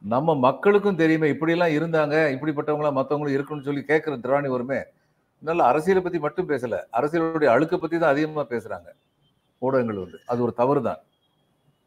நம்ம 0.05 0.35
மக்களுக்கும் 0.47 1.01
தெரியுமே 1.03 1.27
இப்படியெல்லாம் 1.35 1.75
இருந்தாங்க 1.79 2.17
இப்படிப்பட்டவங்களா 2.35 2.93
மற்றவங்களும் 2.99 3.37
இருக்குன்னு 3.37 3.67
சொல்லி 3.69 3.83
கேட்குற 3.91 4.15
திராணி 4.25 4.49
வருமே? 4.55 4.81
நல்ல 5.49 5.61
அரசியலை 5.71 6.01
பற்றி 6.05 6.19
மட்டும் 6.27 6.49
பேசலை. 6.53 6.79
அரசியலுடைய 6.99 7.49
அழுக்கை 7.55 7.79
பற்றி 7.79 7.97
தான் 8.03 8.13
அதிகமாக 8.15 8.47
பேசுகிறாங்க 8.53 8.89
ஊடகங்கள் 9.63 10.03
வந்து. 10.05 10.19
அது 10.31 10.39
ஒரு 10.47 10.53
தவறு 10.61 10.81
தான் 10.89 11.01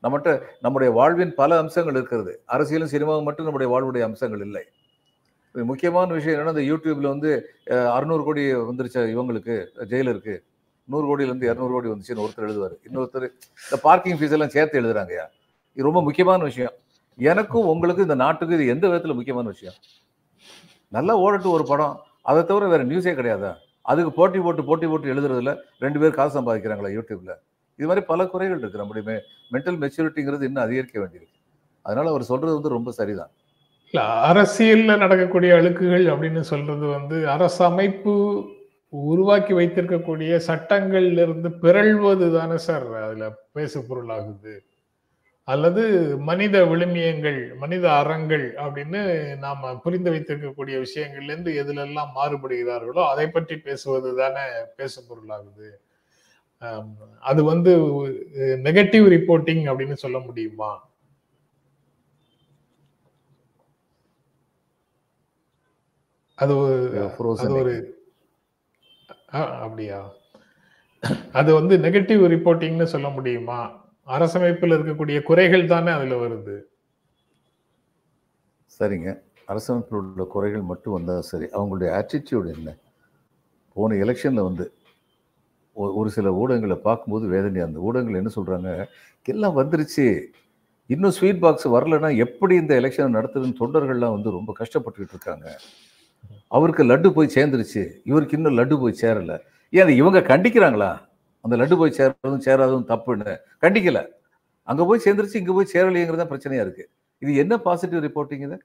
நம்மகிட்ட 0.04 0.32
நம்முடைய 0.64 0.90
வாழ்வின் 0.98 1.34
பல 1.40 1.58
அம்சங்கள் 1.64 1.98
இருக்கிறது. 2.00 2.34
அரசியலும் 2.56 2.92
சினிமாவும் 2.94 3.28
மட்டும் 3.28 3.48
நம்முடைய 3.48 3.70
வாழ்வுடைய 3.74 4.04
அம்சங்கள் 4.10 4.44
இல்லை. 4.48 4.64
இது 5.56 5.64
முக்கியமான 5.72 6.14
விஷயம் 6.18 6.36
என்னன்னா 6.36 6.54
இந்த 6.56 6.66
யூடியூப்ல 6.72 7.08
வந்து 7.14 7.30
அறுநூறு 7.98 8.24
கோடி 8.28 8.44
வந்துருச்சு 8.70 9.04
இவங்களுக்கு 9.16 9.56
ஜெயிலருக்கு. 9.92 10.36
நூறு 10.92 11.06
கோடியில 11.10 11.32
இருந்து 11.32 11.48
இரநூறு 11.50 11.74
கோடி 11.76 11.90
வந்துச்சுன்னு 11.92 12.24
ஒருத்தர் 12.26 12.48
எழுதுவார். 12.48 12.76
இன்னொருத்தர் 12.88 13.26
இந்த 13.68 13.78
பார்க்கிங் 13.88 14.20
ஃபீஸ் 14.20 14.36
எல்லாம் 14.38 14.54
சேர்த்து 14.56 14.80
எழுதுறாங்கய்யா 14.82 15.26
இது 15.78 15.88
ரொம்ப 15.88 16.02
முக்கியமான 16.08 16.40
விஷயம். 16.50 16.76
எனக்கும் 17.32 17.70
உங்களுக்கும் 17.74 18.08
இந்த 18.08 18.18
நாட்டுக்கு 18.24 18.58
இது 18.58 18.74
எந்த 18.74 18.86
விதத்தில் 18.90 19.18
முக்கியமான 19.20 19.48
விஷயம்? 19.56 19.78
நல்லா 20.98 21.14
ஓடட்டும் 21.24 21.56
ஒரு 21.58 21.66
படம். 21.72 21.96
அதை 22.28 22.42
தவிர 22.44 22.68
வேறு 22.68 22.90
நியூஸே 22.92 23.14
கிடையாதா? 23.20 23.52
அதுக்கு 23.86 24.12
போட்டி 24.12 24.40
போட்டு 24.40 24.64
போட்டி 24.64 24.88
போட்டு 24.88 25.12
எழுதுறதுல 25.14 25.52
ரெண்டு 25.80 26.00
பேர் 26.00 26.18
காசு 26.20 26.34
சம்பாதிக்கிறாங்களா 26.38 26.90
யூடியூப்ல. 26.98 27.34
இது 27.80 27.88
மாதிரி 27.90 28.06
பல 28.06 28.22
குறைகள் 28.26 28.60
இருக்குது 28.62 28.82
நம்முடைய 28.82 29.04
மென்டல் 29.54 29.80
மெச்சூரிட்டிங்கிறது 29.84 30.48
இன்னும் 30.50 30.64
அதிகரிக்க 30.64 30.98
வேண்டியிருக்கு. 31.00 31.36
அதனால 31.86 32.10
அவர் 32.10 32.30
சொல்றது 32.32 32.54
வந்து 32.54 32.76
ரொம்ப 32.78 32.92
சரிதான். 32.92 33.32
இல்ல 33.94 34.02
அரசியல்ல 34.30 34.98
நடக்கக்கூடிய 34.98 35.52
அழுக்குகள் 35.58 36.06
அப்படின்னு 36.14 36.42
சொல்றது 36.52 36.86
வந்து 36.88 37.18
அரசமைப்பு 37.36 38.14
உருவாக்கி 38.94 39.54
வைத்திருக்கக்கூடிய 39.54 40.34
சட்டங்கள்ல 40.48 41.22
இருந்து 41.22 41.50
பிறழ்வது 41.64 42.28
தானே 42.38 42.58
சார் 42.58 42.88
அதுல 43.06 43.26
பேசு 43.58 43.80
பொருளாகுது 43.90 44.54
அல்லது 45.48 45.84
மனித 46.24 46.58
விழுமியங்கள் 46.66 47.40
மனித 47.58 47.86
அறங்கள் 47.94 48.46
அப்படின்னு 48.64 49.02
நாம 49.38 49.74
புரிந்து 49.84 50.10
வைத்திருக்கக்கூடிய 50.12 50.78
விஷயங்கள்ல 50.80 51.32
இருந்து 51.32 51.52
எதுலெல்லாம் 51.62 52.12
மாறுபடுகிறார்களோ 52.16 53.04
அதை 53.12 53.28
பற்றி 53.30 53.58
பேசுவது 53.60 54.12
தானே 54.16 54.44
பேசு 54.76 55.00
பொருளாகுது 55.10 55.70
அது 57.24 57.42
வந்து 57.44 57.72
நெகட்டிவ் 58.68 59.06
ரிப்போர்ட்டிங் 59.16 59.64
அப்படின்னு 59.70 59.98
சொல்ல 60.04 60.20
முடியுமா? 60.20 60.72
அது 66.38 66.54
அது 67.44 67.54
ஒரு 67.62 67.74
ஆ, 69.34 69.42
அப்படியா? 69.64 70.00
அது 71.34 71.50
வந்து 71.54 71.76
நெகட்டிவ் 71.80 72.24
ரிப்போர்ட்டிங்னு 72.34 72.88
சொல்ல 72.94 73.10
முடியுமா? 73.10 73.60
அரசமைப்பில் 74.08 74.74
இருக்கக்கூடிய 74.74 75.24
குறைகள் 75.24 75.66
தானே 75.66 75.92
அதுல 75.92 76.26
வருது. 76.26 76.60
சரிங்க. 78.80 79.20
அரசமைப்பில் 79.48 79.96
உள்ள 79.96 80.24
குறைகள் 80.24 80.62
மட்டும் 80.62 80.94
வந்தால் 80.94 81.22
சரி. 81.22 81.46
அவங்களுடைய 81.46 82.06
ஆட்டிடியூடு 82.06 82.56
என்ன? 82.56 82.78
போன 83.74 83.96
எலெக்ஷனில் 83.96 84.44
வந்து 84.44 84.72
ஒரு 85.74 86.10
சில 86.10 86.32
ஊடகங்களை 86.32 86.76
பார்க்கும்போது 86.76 87.28
வேதனை 87.28 87.62
அந்த 87.62 87.80
ஊடகங்கள் 87.80 88.24
என்ன 88.24 88.32
சொல்கிறாங்க 88.36 88.86
எல்லாம் 89.24 89.58
வந்துருச்சு. 89.58 90.24
இன்னும் 90.86 91.12
ஸ்வீட் 91.12 91.40
பாக்ஸ் 91.40 91.68
வரலன்னா 91.68 92.16
எப்படி 92.16 92.56
இந்த 92.56 92.80
எலெக்ஷனை 92.80 93.16
நடத்துதுன்னு 93.16 93.56
தொண்டர்கள்லாம் 93.60 94.12
வந்து 94.12 94.32
ரொம்ப 94.32 94.54
கஷ்டப்பட்டுக்கிட்டு 94.60 95.10
இருக்காங்க. 95.10 95.60
அவருக்கு 96.48 96.84
லட்டு 96.84 97.10
போய் 97.10 97.32
சேர்ந்துருச்சு. 97.36 97.92
இவருக்கு 98.04 98.38
இன்னும் 98.38 98.58
லட்டு 98.58 98.80
போய் 98.80 98.98
சேரலை. 99.02 99.40
ஏன் 99.70 99.82
அதை 99.82 99.96
இவங்க 99.96 100.20
கண்டிக்கிறாங்களா? 100.20 101.07
அந்த 101.46 101.56
லட்டு 101.60 101.76
போய் 101.82 101.98
சேர்றதும் 101.98 102.44
சேராதும் 102.48 102.88
தப்புன்னு. 102.92 103.34
கண்டிக்கல. 103.64 104.00
அங்கே 104.70 104.86
போய் 104.90 105.04
சேர்ந்துருச்சு 105.06 105.42
இங்கே 105.42 105.54
போய் 105.58 105.74
சேரலையேங்கிறது 105.74 106.22
தான் 106.22 106.32
பிரச்சனையாக 106.32 106.66
இருக்குது 106.68 106.90
இது 107.24 107.32
என்ன 107.44 107.54
பாசிட்டிவ் 107.68 108.06
ரிப்போர்ட்டிங் 108.08 108.46
இது? 108.48 108.58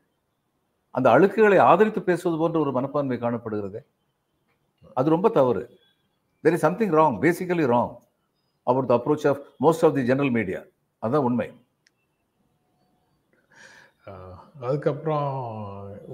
அந்த 0.96 1.06
அழுக்குகளை 1.14 1.58
ஆதரித்து 1.70 2.00
பேசுவது 2.08 2.36
போன்ற 2.40 2.56
ஒரு 2.64 2.70
மனப்பான்மை 2.76 3.18
காணப்படுகிறது. 3.24 3.80
அது 4.98 5.14
ரொம்ப 5.14 5.28
தவறு. 5.38 5.62
There 6.44 6.56
is 6.56 6.64
something 6.66 6.94
wrong 6.98 7.16
basically 7.24 7.66
wrong 7.74 7.94
our 8.66 8.88
the 8.90 8.94
approach 8.98 9.26
of 9.30 9.42
most 9.64 9.84
of 9.86 9.94
the 9.98 10.04
general 10.10 10.34
media 10.38 10.60
அதுதான் 11.02 11.26
உண்மை. 11.28 11.48
அதுக்கப்புறம் 14.66 15.30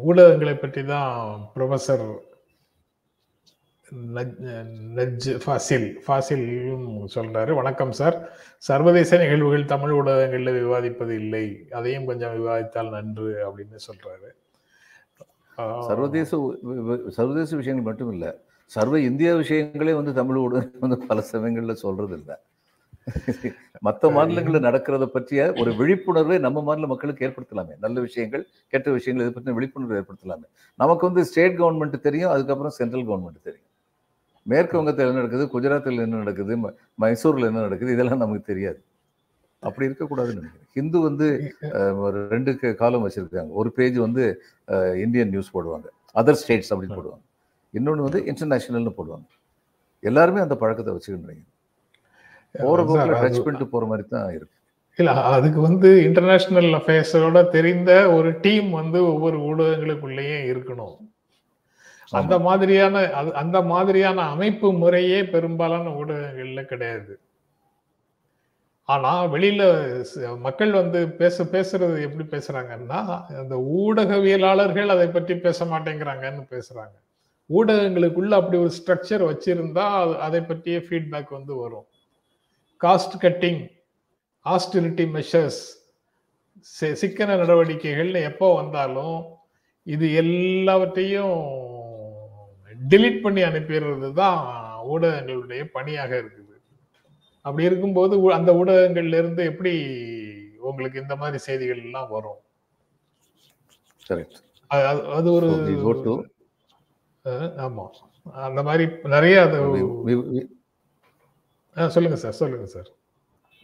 ஊடகங்களை 0.08 0.54
பற்றி 0.62 0.82
தான் 0.92 1.12
ப்ரொஃபஸர் 1.54 2.06
நஜ் 4.96 5.28
ஃபாசில் 5.44 5.86
ஃபாசிலும் 6.06 6.88
சொல்றாரு. 7.14 7.54
வணக்கம் 7.54 7.92
சார். 7.92 8.16
சர்வதேச 8.58 9.18
நிகழ்வுகள் 9.18 9.64
தமிழ் 9.64 9.90
ஊடகங்கள்ல 9.90 10.52
விவாதிப்பது 10.54 11.10
இல்லை. 11.10 11.44
அதையும் 11.70 12.06
கொஞ்சம் 12.06 12.34
விவாதித்தால் 12.34 12.90
நன்று 12.90 13.28
அப்படின்னு 13.46 13.78
சொல்றாரு. 13.88 14.28
ஆஹ் 15.58 15.80
சர்வதேச 15.80 16.30
சர்வதேச 17.08 17.56
விஷயங்கள் 17.56 17.84
மட்டும் 17.84 18.12
இல்ல 18.12 18.26
சர்வ 18.70 19.00
இந்திய 19.00 19.34
விஷயங்களே 19.34 19.94
வந்து 19.94 20.14
தமிழ் 20.14 20.36
ஊடகம் 20.36 20.82
வந்து 20.84 20.98
பல 21.06 21.24
சமயங்கள்ல 21.32 21.72
சொல்றது 21.72 22.16
இல்ல 22.18 22.32
மற்ற 23.82 24.10
மாநிலங்களில் 24.10 24.62
நடக்கிறத 24.62 25.06
பற்றிய 25.06 25.54
ஒரு 25.56 25.74
விழிப்புணர்வை 25.74 26.38
நம்ம 26.38 26.62
மாநில 26.62 26.86
மக்களுக்கு 26.86 27.28
ஏற்படுத்தலாமே. 27.28 27.74
நல்ல 27.78 28.00
விஷயங்கள் 28.00 28.44
கெட்ட 28.68 28.90
விஷயங்கள் 28.90 29.26
இதை 29.26 29.34
பற்றின 29.36 29.56
விழிப்புணர்வு 29.56 29.98
ஏற்படுத்தலாமே. 30.00 30.46
நமக்கு 30.78 31.06
வந்து 31.06 31.24
ஸ்டேட் 31.24 31.58
கவர்மெண்ட் 31.60 32.00
தெரியும் 32.00 32.30
அதுக்கப்புறம் 32.30 32.76
சென்ட்ரல் 32.80 33.06
கவர்மெண்ட் 33.06 33.42
தெரியும். 33.42 33.68
மேற்கு 34.50 34.76
வங்கத்தில் 34.78 35.08
என்ன 35.10 35.20
நடக்குது? 35.20 35.44
குஜராத்தில் 35.54 36.04
என்ன 36.04 36.20
நடக்குது? 36.22 36.56
மைசூர்ல 37.02 37.50
என்ன 37.50 37.64
நடக்குது? 37.66 37.94
இதெல்லாம் 37.96 38.22
நமக்கு 38.24 38.50
தெரியாது. 38.52 38.80
அப்படி 39.68 39.86
இருக்கக்கூடாதுன்னு 39.88 40.38
நினைக்கிறேன். 40.40 40.68
ஹிந்து 40.76 40.98
வந்து 41.06 41.26
ரெண்டு 42.34 42.50
காலம் 42.82 43.04
வச்சிருக்காங்க. 43.06 43.50
ஒரு 43.60 43.70
பேஜ் 43.78 43.98
வந்து 44.06 44.24
இந்தியன் 45.04 45.32
நியூஸ் 45.34 45.54
போடுவாங்க. 45.56 45.88
அதர் 46.20 46.40
ஸ்டேட்ஸ் 46.42 46.70
அப்படின்னு 46.74 46.98
போடுவாங்க. 46.98 47.24
இன்னொன்று 47.78 48.06
வந்து 48.08 48.20
இன்டர்நேஷனல்னு 48.32 48.92
போடுவாங்க. 48.98 49.28
எல்லாருமே 50.10 50.40
அந்த 50.46 50.56
பழக்கத்தை 50.62 50.92
வச்சுக்கின்றீங்க 50.94 51.46
போற 52.64 52.78
சார், 52.78 52.88
போக்கில் 52.88 53.20
டச் 53.22 53.44
பண்ணிட்டு 53.46 53.66
போற 53.72 53.84
மாதிரி 53.90 54.04
தான் 54.12 54.28
இருக்கு. 54.36 54.54
இல்ல 54.98 55.10
அதுக்கு 55.36 55.60
வந்து 55.66 55.88
இன்டர்நேஷனல் 56.06 56.70
அஃபேர்ஸோட 56.78 57.40
தெரிந்த 57.56 57.90
ஒரு 58.16 58.30
டீம் 58.44 58.70
வந்து 58.78 58.98
ஒவ்வொரு 59.12 59.38
ஊடகங்களுக்குள்ளேயே 59.50 60.38
இருக்கணும். 60.52 60.96
அந்த 62.10 62.38
மாதிரியான 62.38 63.00
அது- 63.00 63.32
அந்த 63.32 63.62
மாதிரியான 63.62 64.22
அமைப்பு 64.22 64.72
முறையே 64.72 65.24
பெரும்பாலான 65.24 65.88
ஊடகங்கள்ல 65.88 66.64
கிடையாது. 66.64 67.18
ஆனா 68.82 69.24
வெளியில 69.24 70.38
மக்கள் 70.38 70.72
வந்து 70.72 71.08
பேச 71.08 71.44
பேசுறது 71.44 72.02
எப்படி 72.02 72.28
பேசுறாங்கன்னா 72.28 73.24
அந்த 73.26 73.56
ஊடகவியலாளர்கள் 73.76 74.86
அதை 74.86 75.06
பற்றி 75.06 75.36
பேச 75.36 75.64
மாட்டேங்கிறாங்கன்னு 75.64 76.46
பேசுறாங்க. 76.50 77.00
ஊடகங்களுக்குள்ள 77.54 78.30
அப்படி 78.30 78.58
ஒரு 78.58 78.70
ஸ்ட்ரக்சர் 78.70 79.36
வச்சிருந்தா 79.36 80.04
அது- 80.04 80.18
அதை 80.18 80.40
பற்றிய 80.40 80.78
ஃபீட்பேக் 80.78 81.30
வந்து 81.30 81.54
வரும். 81.54 81.86
காஸ்ட் 82.82 83.18
கட்டிங் 83.20 83.76
ஆஸ்டிரிட்டி 84.44 85.08
மெஷர்ஸ் 85.10 85.76
சிக்கன 86.92 87.36
நடவடிக்கைகள்னு 87.36 88.22
எப்போ 88.22 88.54
வந்தாலும் 88.54 89.24
இது 89.82 90.14
எல்லாவற்றையும் 90.14 91.66
delete 92.78 93.20
பண்ணி 93.20 93.42
அனுப்பிடுறது 93.42 94.12
தான் 94.12 94.38
ஊடகங்களுடைய 94.88 95.64
பணியாக 95.72 96.16
இருக்குது. 96.16 96.44
அப்படி 97.44 97.64
இருக்கும்போது 97.64 98.32
அந்த 98.32 98.52
ஊடகங்கள்ல 98.52 99.18
இருந்து 99.18 99.44
எப்படி 99.44 99.72
உங்களுக்கு 100.60 101.00
இந்த 101.00 101.16
மாதிரி 101.16 101.38
செய்திகள் 101.38 101.84
எல்லாம் 101.84 102.10
வரும் 102.10 102.40
அது- 104.70 105.30
ஒரு 105.30 105.48
go 105.82 105.92
to 106.04 106.14
அஹ், 107.24 107.50
ஆமா. 107.58 107.84
அந்த 108.42 108.62
மாதிரி 108.62 108.84
நிறைய 109.04 109.42
அது 109.42 109.58
சொல்லுங்க 111.90 112.16
சார் 112.16 112.32
சொல்லுங்க 112.32 112.66
sir. 112.66 112.88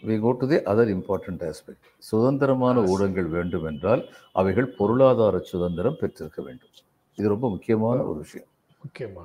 We 0.03 0.21
go 0.21 0.33
to 0.33 0.49
the 0.49 0.57
other 0.71 0.91
important 0.95 1.43
aspect 1.43 1.87
சுதந்திரமான 1.99 2.81
ஊடகங்கள் 2.83 3.29
வேண்டும் 3.29 3.65
என்றால் 3.65 4.03
அவைகள் 4.33 4.67
பொருளாதார 4.71 5.39
சுதந்திரம் 5.43 5.97
பெற்றிருக்க 6.01 6.43
வேண்டும். 6.43 6.75
இது 7.19 7.29
ரொம்ப 7.29 7.51
முக்கியமான 7.51 8.03
ஒரு 8.03 8.19
விஷயம். 8.19 8.49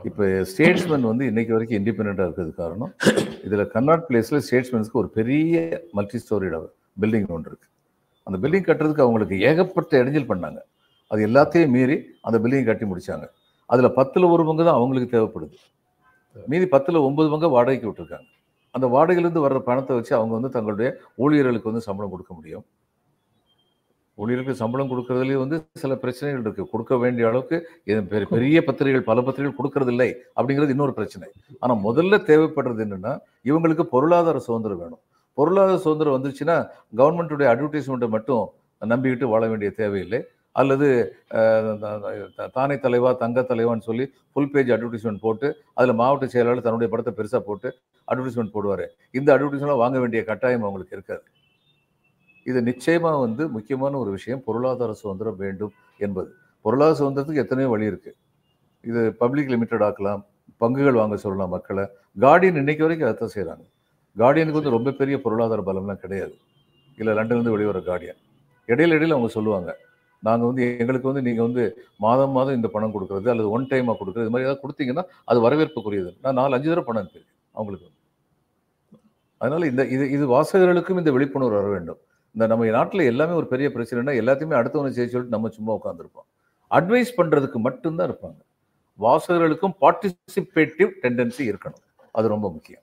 இப்போ 0.09 0.25
ஸ்டேட்ஸ்மேன் 0.51 1.07
வந்து 1.09 1.25
இன்னைக்கு 1.29 1.51
வரைக்கும் 1.55 1.77
இண்டிபெண்டாக 1.79 2.25
இருக்கிறது 2.27 2.53
காரணம் 2.61 2.91
இதில் 3.45 3.63
கர்நாட் 3.73 4.05
பிளேஸில் 4.07 4.43
ஸ்டேட்ஸ்மேன்ஸ்க்கு 4.45 4.99
ஒரு 5.01 5.09
பெரிய 5.17 5.81
மல்டி 5.97 6.19
ஸ்டோரியோட 6.23 6.59
பில்டிங் 7.01 7.27
ஒன்று 7.35 7.49
இருக்கு. 7.51 7.67
அந்த 8.27 8.37
பில்டிங் 8.43 8.67
கட்டுறதுக்கு 8.69 9.05
அவங்களுக்கு 9.05 9.35
ஏகப்பட்ட 9.49 9.91
இடைஞ்சல் 10.01 10.29
பண்ணாங்க. 10.31 10.59
அது 11.11 11.21
எல்லாத்தையும் 11.27 11.73
மீறி 11.75 11.97
அந்த 12.27 12.37
பில்டிங் 12.43 12.67
கட்டி 12.69 12.87
முடிச்சாங்க. 12.91 13.27
அதில் 13.73 13.95
பத்தில் 13.99 14.31
ஒரு 14.33 14.43
பங்கு 14.49 14.63
தான் 14.67 14.79
அவங்களுக்கு 14.79 15.09
தேவைப்படுது. 15.15 15.57
மீதி 16.35 16.65
பத்தில் 16.75 17.05
ஒன்பது 17.07 17.29
பங்கு 17.33 17.55
வாடகைக்கு 17.55 17.89
விட்டுருக்காங்க. 17.89 18.29
அந்த 18.75 18.85
வாடகையிலேருந்து 18.95 19.45
வர்ற 19.45 19.59
பணத்தை 19.69 19.93
வச்சு 19.97 20.13
அவங்க 20.17 20.33
வந்து 20.37 20.49
தங்களுடைய 20.55 20.89
ஊழியர்களுக்கு 21.23 21.71
வந்து 21.71 21.85
சம்பளம் 21.87 22.13
கொடுக்க 22.15 22.31
முடியும். 22.33 22.65
ஊழியர்களுக்கு 24.19 24.63
சம்பளம் 24.63 24.89
கொடுக்கறதுலேயே 24.89 25.33
வந்து 25.33 25.65
சில 25.73 25.95
பிரச்சனைகள் 25.95 26.43
இருக்கு. 26.43 26.69
கொடுக்க 26.69 26.97
வேண்டிய 26.97 27.27
அளவுக்கு 27.27 27.69
இது 27.83 28.03
பெரிய- 28.03 28.27
பெரிய 28.29 28.63
பத்திரிகைகள் 28.63 29.15
பல 29.15 29.21
பத்திரிகைகள் 29.21 29.71
கொடுக்கறது 29.71 29.87
இல்லை 29.87 30.15
அப்படிங்கிறது 30.35 30.69
இன்னொரு 30.69 30.93
பிரச்சனை. 30.93 31.29
ஆனால் 31.59 31.77
முதல்ல 31.77 32.19
தேவைப்படுறது 32.19 32.85
என்னன்னா 32.85 33.19
இவங்களுக்கு 33.43 33.81
பொருளாதார 33.81 34.39
சுதந்திரம் 34.39 34.77
வேணும். 34.77 34.99
பொருளாதார 35.33 35.77
சுதந்திரம் 35.77 36.23
வந்துச்சுன்னா 36.23 36.67
கவர்மெண்ட்டுடைய 36.97 37.47
அட்வர்டைஸ்மெண்ட்டை 37.47 38.09
மட்டும் 38.09 38.49
நம்பிக்கிட்டு 38.85 39.23
வாழ 39.23 39.47
வேண்டிய 39.47 39.71
தேவையில்லை. 39.71 40.23
அல்லது 40.51 41.15
தானே 42.51 42.79
தலைவா 42.79 43.13
தங்க 43.13 43.41
தலைவான்னு 43.41 43.79
சொல்லி 43.79 44.13
ஃபுல் 44.33 44.51
பேஜ் 44.51 44.69
அட்வர்டைஸ்மெண்ட் 44.69 45.19
போட்டு 45.21 45.57
அதில் 45.73 45.93
மாவட்ட 45.93 46.27
செயலாளர் 46.27 46.61
தன்னுடைய 46.61 46.95
படத்தை 46.95 47.25
பெருசாக 47.25 47.43
போட்டு 47.43 47.75
அட்வர்டைஸ்மெண்ட் 48.11 48.51
போடுவார். 48.53 48.85
இந்த 49.11 49.37
அட்வர்டைஸ்மெண்ட்லாம் 49.37 49.75
வாங்க 49.75 49.99
வேண்டிய 49.99 50.23
கட்டாயம் 50.23 50.59
அவங்களுக்கு 50.59 50.95
இருக்காது. 50.95 51.23
இது 52.49 52.59
நிச்சயமாக 52.69 53.17
வந்து 53.25 53.43
முக்கியமான 53.55 53.97
ஒரு 54.03 54.11
விஷயம். 54.17 54.41
பொருளாதார 54.47 54.91
சுதந்திரம் 55.01 55.39
வேண்டும் 55.43 55.73
என்பது. 56.05 56.29
பொருளாதார 56.65 56.97
சுதந்திரத்துக்கு 57.01 57.43
எத்தனையோ 57.45 57.69
வழி 57.73 57.89
இருக்குது 57.91 58.17
இது 58.89 59.01
பப்ளிக் 59.21 59.51
லிமிடெட் 59.53 59.85
ஆக்கலாம். 59.87 60.21
பங்குகள் 60.61 60.99
வாங்க 61.01 61.15
சொல்லலாம் 61.25 61.53
மக்களை. 61.55 61.83
கார்டியன் 62.23 62.61
இன்னைக்கு 62.61 62.83
வரைக்கும் 62.85 63.09
அதை 63.09 63.27
செய்கிறாங்க 63.35 63.65
கார்டியனுக்கு 64.21 64.59
வந்து 64.59 64.75
ரொம்ப 64.77 64.93
பெரிய 65.01 65.15
பொருளாதார 65.25 65.61
பலம்லாம் 65.67 66.01
கிடையாது. 66.05 66.33
இல்லை 67.01 67.11
லண்டன்லேருந்து 67.17 67.53
வெளிவர 67.55 67.79
கார்டியன் 67.89 68.19
இடையில 68.69 68.95
இடையில 68.97 69.15
அவங்க 69.15 69.29
சொல்லுவாங்க. 69.37 69.69
நாங்கள் 70.27 70.49
வந்து 70.49 70.63
எங்களுக்கு 70.83 71.09
வந்து 71.09 71.23
நீங்கள் 71.27 71.45
வந்து 71.47 71.63
மாதம் 72.05 72.33
மாதம் 72.37 72.57
இந்த 72.57 72.69
பணம் 72.73 72.93
கொடுக்குறது 72.95 73.27
அல்லது 73.33 73.49
ஒன் 73.55 73.69
டைமாக 73.71 73.95
கொடுக்குறது 73.99 74.25
இது 74.25 74.33
மாதிரி 74.33 74.47
ஏதாவது 74.47 74.61
கொடுத்தீங்கன்னா 74.63 75.03
அது 75.31 75.39
வரவேற்புக்குரியது. 75.45 76.11
நான் 76.23 76.37
நாலு 76.39 76.55
அஞ்சு 76.57 76.69
தடவை 76.71 76.85
பணம் 76.89 77.01
அனுப்பியிருக்கேன் 77.03 77.37
அவங்களுக்கு. 77.55 77.87
அதனால் 79.41 79.69
இந்த 79.71 79.81
இது 79.95 80.05
இது 80.15 80.25
வாசகர்களுக்கும் 80.35 80.99
இந்த 81.01 81.11
விழிப்புணர்வு 81.17 81.59
வர 81.59 81.69
வேண்டும். 81.75 81.99
இந்த 82.39 82.55
நம்ம 82.55 82.69
நாட்டில் 82.69 82.99
எல்லாமே 82.99 83.33
ஒரு 83.33 83.47
பெரிய 83.47 83.69
பிரச்சனைனா 83.69 84.15
எல்லாத்தையுமே 84.21 84.57
அடுத்தவனை 84.59 84.89
செய்ய 84.89 85.09
சொல்லிட்டு 85.09 85.29
நம்ம 85.29 85.49
சும்மா 85.49 85.73
உட்காந்துருப்போம் 85.73 86.27
அட்வைஸ் 86.71 87.07
பண்ணுறதுக்கு 87.17 87.53
மட்டும்தான் 87.53 88.11
இருப்பாங்க. 88.11 88.37
வாசகர்களுக்கும் 88.99 89.73
பார்ட்டிசிபேட்டிவ் 89.81 90.89
டெண்டன்சி 91.01 91.37
இருக்கணும். 91.37 91.99
அது 92.11 92.27
ரொம்ப 92.27 92.51
முக்கியம். 92.51 92.81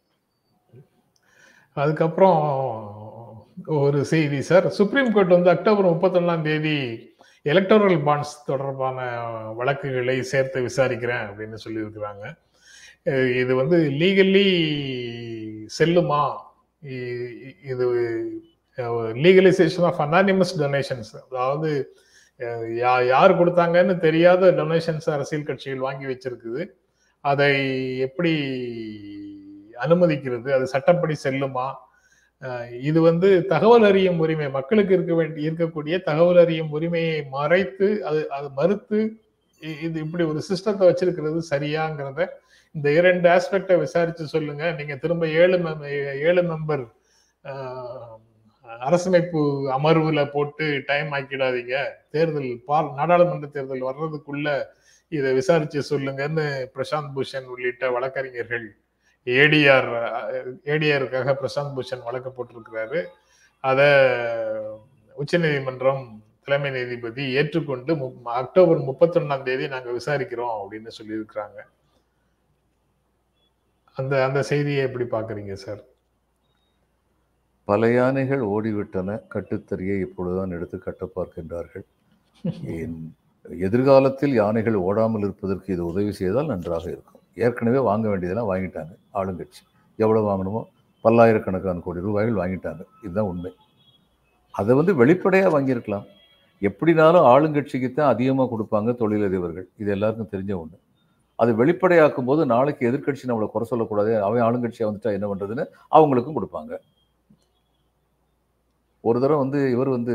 அதுக்கப்புறம் 1.73 3.47
ஒரு 3.66 4.05
செய்தி 4.05 4.40
சார் 4.40 4.69
சுப்ரீம் 4.69 5.12
கோர்ட் 5.12 5.29
வந்து 5.29 5.51
அக்டோபர் 5.51 5.85
முப்பத்தொன்னாம் 5.85 6.42
தேதி 6.42 7.14
எலக்டோரல் 7.45 8.03
பாண்ட்ஸ் 8.03 8.45
தொடர்பான 8.47 9.21
வழக்குகளை 9.53 10.23
சேர்த்து 10.23 10.62
விசாரிக்கிறேன் 10.62 11.31
அப்படின்னு 11.31 11.57
சொல்லியிருக்கிறாங்க. 11.64 12.38
இது 13.37 13.55
வந்து 13.55 13.90
லீகல்லி 13.90 14.47
செல்லுமா? 15.79 16.37
இ- 16.83 17.64
இது 17.64 17.87
லீகலைசேஷன் 19.23 19.91
ஆஃப் 19.91 20.01
அனானிமஸ் 20.01 20.55
டொனேஷன்ஸ் 20.59 21.12
அதாவது 21.31 21.97
யா- 22.39 23.07
யார் 23.07 23.39
கொடுத்தாங்கன்னு 23.39 23.99
தெரியாத 23.99 24.53
டொனேஷன்ஸ் 24.53 25.11
அரசியல் 25.11 25.45
கட்சிகள் 25.45 25.79
வாங்கி 25.79 26.05
வச்சிருக்குது. 26.05 26.67
அதை 27.21 27.53
எப்படி 27.99 28.33
அனுமதிக்கிறது? 29.81 30.51
அது 30.51 30.67
சட்டப்படி 30.67 31.15
செல்லுமா? 31.25 31.75
இது 32.81 33.01
வந்து 33.01 33.47
தகவல் 33.47 33.85
அறியும் 33.85 34.19
உரிமை. 34.19 34.51
மக்களுக்கு 34.51 34.95
இருக்க 34.95 35.15
வேண்டிய 35.15 35.51
இருக்கக்கூடிய 35.51 36.03
தகவல் 36.03 36.37
அறியும் 36.37 36.71
உரிமையை 36.71 37.25
மறைத்து 37.25 38.07
அது 38.07 38.31
அது 38.31 38.51
மறுத்து 38.51 39.21
இது 39.83 40.01
இப்படி 40.01 40.25
ஒரு 40.25 40.43
சிஸ்டத்தை 40.49 40.85
வச்சிருக்கிறது 40.85 41.41
சரியாங்கிறத 41.51 42.29
இந்த 42.73 42.93
இரண்டு 42.93 43.29
ஆஸ்பெக்டை 43.29 43.79
விசாரிச்சு 43.79 44.27
சொல்லுங்க. 44.27 44.73
நீங்க 44.73 44.97
திரும்ப 44.97 45.29
ஏழு 45.29 45.62
ஏழு 46.21 46.43
மெம்பர் 46.43 46.87
அரசமைப்பு 48.89 49.41
அமர்வுல 49.77 50.31
போட்டு 50.31 50.83
டைம் 50.87 51.13
ஆக்கிடாதீங்க. 51.13 51.77
தேர்தல் 52.11 52.51
பார் 52.65 52.89
நாடாளுமன்ற 52.93 53.49
தேர்தல் 53.49 53.89
வர்றதுக்குள்ள 53.91 54.49
இதை 55.09 55.33
விசாரிச்சு 55.35 55.81
சொல்லுங்கன்னு 55.91 56.45
பிரசாந்த் 56.75 57.13
பூஷன் 57.17 57.49
உள்ளிட்ட 57.55 57.91
வழக்கறிஞர்கள் 57.91 58.67
ஏடிஆர் 59.27 59.91
ஏடிஆருக்காக 60.73 61.35
பிரசாந்த் 61.43 61.75
பூஷன் 61.77 62.07
வழக்கு 62.09 62.31
போட்டிருக்கிறாரு. 62.31 63.01
அத 63.61 63.81
உச்சநீதிமன்றம் 65.17 66.05
தலைமை 66.45 66.71
நீதிபதி 66.71 67.25
ஏற்றுக்கொண்டு 67.33 67.93
அக்டோபர் 67.97 68.37
அக்டோபர் 68.41 68.81
முப்பத்தொன்னாம் 68.89 69.43
தேதி 69.43 69.69
நாங்க 69.69 69.91
விசாரிக்கிறோம் 69.91 70.55
அப்படின்னு 70.61 70.91
சொல்லியிருக்கிறாங்க. 70.99 71.59
அந்த 73.97 74.15
அந்த 74.25 74.43
செய்தியை 74.43 74.81
எப்படி 74.85 75.05
பாக்குறீங்க 75.05 75.53
சார்? 75.53 75.83
பல 77.69 77.89
யானைகள் 77.99 78.43
ஓடிவிட்டன. 78.55 79.19
கட்டுத்தறியை 79.35 79.97
இப்பொழுதுதான் 80.07 80.55
எடுத்து 80.57 80.77
கட்ட 80.79 81.05
பார்க்கின்றார்கள். 81.17 81.85
என் 82.75 82.99
எதிர்காலத்தில் 83.67 84.35
யானைகள் 84.43 84.77
ஓடாமல் 84.89 85.25
இருப்பதற்கு 85.27 85.69
இது 85.75 85.83
உதவி 85.93 86.13
செய்தால் 86.21 86.51
நன்றாக 86.53 86.87
இருக்கும். 86.95 87.21
ஏற்கனவே 87.45 87.81
வாங்க 87.89 88.07
வேண்டியதெல்லாம் 88.11 88.51
வாங்கிட்டாங்க. 88.53 88.93
ஆளுங்கட்சி. 89.21 89.63
எவ்வளோ 89.99 90.23
வாங்கணுமோ? 90.31 90.63
பல்லாயிரக்கணக்கான 91.05 91.83
கோடி 91.87 92.01
ரூபாய்கள் 92.07 92.41
வாங்கிட்டாங்க. 92.43 92.83
இதுதான் 93.05 93.31
உண்மை. 93.33 93.53
அதை 94.55 94.73
வந்து 94.81 94.93
வெளிப்படையாக 95.01 95.51
வாங்கியிருக்கலாம். 95.57 96.07
எப்படினாலும் 96.63 97.27
ஆளுங்கட்சிக்கு 97.33 97.89
தான் 97.93 98.13
அதிகமாக 98.15 98.49
கொடுப்பாங்க 98.53 98.91
தொழிலதிபர்கள். 99.03 99.67
இது 99.83 99.91
எல்லாருக்கும் 99.97 100.33
தெரிஞ்ச 100.35 100.53
ஒன்று 100.63 100.79
அது 101.43 101.51
வெளிப்படையாக்கும் 101.61 102.29
போது 102.29 102.43
நாளைக்கு 102.53 102.83
எதிர்கட்சி 102.91 103.25
நம்மளை 103.31 103.47
குறை 103.55 103.65
சொல்லக்கூடாது. 103.71 104.13
அவன் 104.27 104.45
ஆளுங்கட்சியாக 104.47 104.89
வந்துட்டா 104.89 105.11
என்ன 105.17 105.27
பண்ணுறதுன்னு 105.31 105.65
அவங்களுக்கும் 105.97 106.37
கொடுப்பாங்க. 106.39 106.73
ஒரு 109.09 109.19
தடவை 109.23 109.40
வந்து 109.45 109.61
இவர் 109.75 109.97
வந்து 109.97 110.14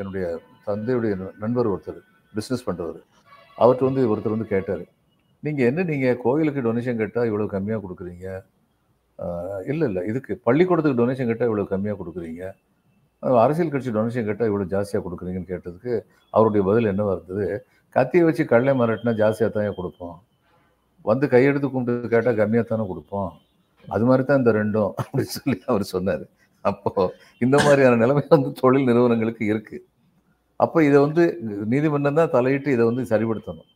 என்னுடைய 0.00 0.26
தந்தையுடைய 0.68 1.14
நண்பர் 1.42 1.70
ஒருத்தர் 1.72 2.00
பிஸ்னஸ் 2.36 2.66
பண்ணுறவர் 2.68 3.00
அவர்கிட்ட 3.62 3.88
வந்து 3.90 4.02
ஒருத்தர் 4.12 4.36
வந்து 4.36 4.52
கேட்டார் 4.54 4.84
நீங்கள் 5.42 5.68
என்ன 5.70 5.84
நீங்கள் 5.90 6.20
கோயிலுக்கு 6.24 6.60
டொனேஷன் 6.66 7.00
கேட்டால் 7.00 7.28
இவ்வளோ 7.30 7.48
கம்மியாக 7.54 7.80
கொடுக்குறீங்க? 7.84 8.26
இல்லை 9.70 9.86
இல்லை 9.90 10.02
இதுக்கு 10.10 10.32
பள்ளிக்கூடத்துக்கு 10.46 11.00
டொனேஷன் 11.00 11.28
கேட்டால் 11.30 11.48
இவ்வளோ 11.50 11.66
கம்மியாக 11.72 11.98
கொடுக்குறீங்க? 12.00 12.42
அரசியல் 13.44 13.72
கட்சி 13.74 13.90
டொனேஷன் 13.96 14.26
கேட்டால் 14.28 14.48
இவ்வளோ 14.50 14.66
ஜாஸ்தியாக 14.74 15.02
கொடுக்குறீங்கன்னு 15.06 15.50
கேட்டதுக்கு 15.52 15.94
அவருடைய 16.34 16.62
பதில் 16.68 16.90
என்னவாக 16.92 17.16
இருந்தது? 17.18 17.46
கத்தியை 17.96 18.24
வச்சு 18.28 18.44
கடலை 18.52 18.74
மறட்டினா 18.80 19.14
ஜாஸ்தியாக 19.22 19.50
தானே 19.56 19.70
கொடுப்போம். 19.78 20.16
வந்து 21.10 21.26
கையெடுத்து 21.34 21.68
கும்பிட்டு 21.74 22.12
கேட்டால் 22.14 22.38
கம்மியாக 22.40 22.66
தானே 22.72 22.86
கொடுப்போம். 22.92 23.30
அது 23.94 24.04
மாதிரி 24.08 24.22
தான் 24.28 24.40
இந்த 24.42 24.52
ரெண்டும் 24.60 24.90
அப்படின்னு 25.02 25.34
சொல்லி 25.38 25.58
அவர் 25.72 25.84
சொன்னார். 25.94 26.24
அப்போ 26.70 27.04
இந்த 27.44 27.56
மாதிரியான 27.64 27.98
நிலைமை 28.02 28.22
வந்து 28.36 28.50
தொழில் 28.62 28.88
நிறுவனங்களுக்கு 28.90 29.44
இருக்கு. 29.52 29.78
அப்போ 30.64 30.78
இதை 30.88 30.98
வந்து 31.06 31.22
நீதிமன்றம் 31.72 32.20
தான் 32.20 32.32
தலையிட்டு 32.36 32.70
இதை 32.76 32.84
வந்து 32.90 33.02
சரிப்படுத்தணும். 33.12 33.68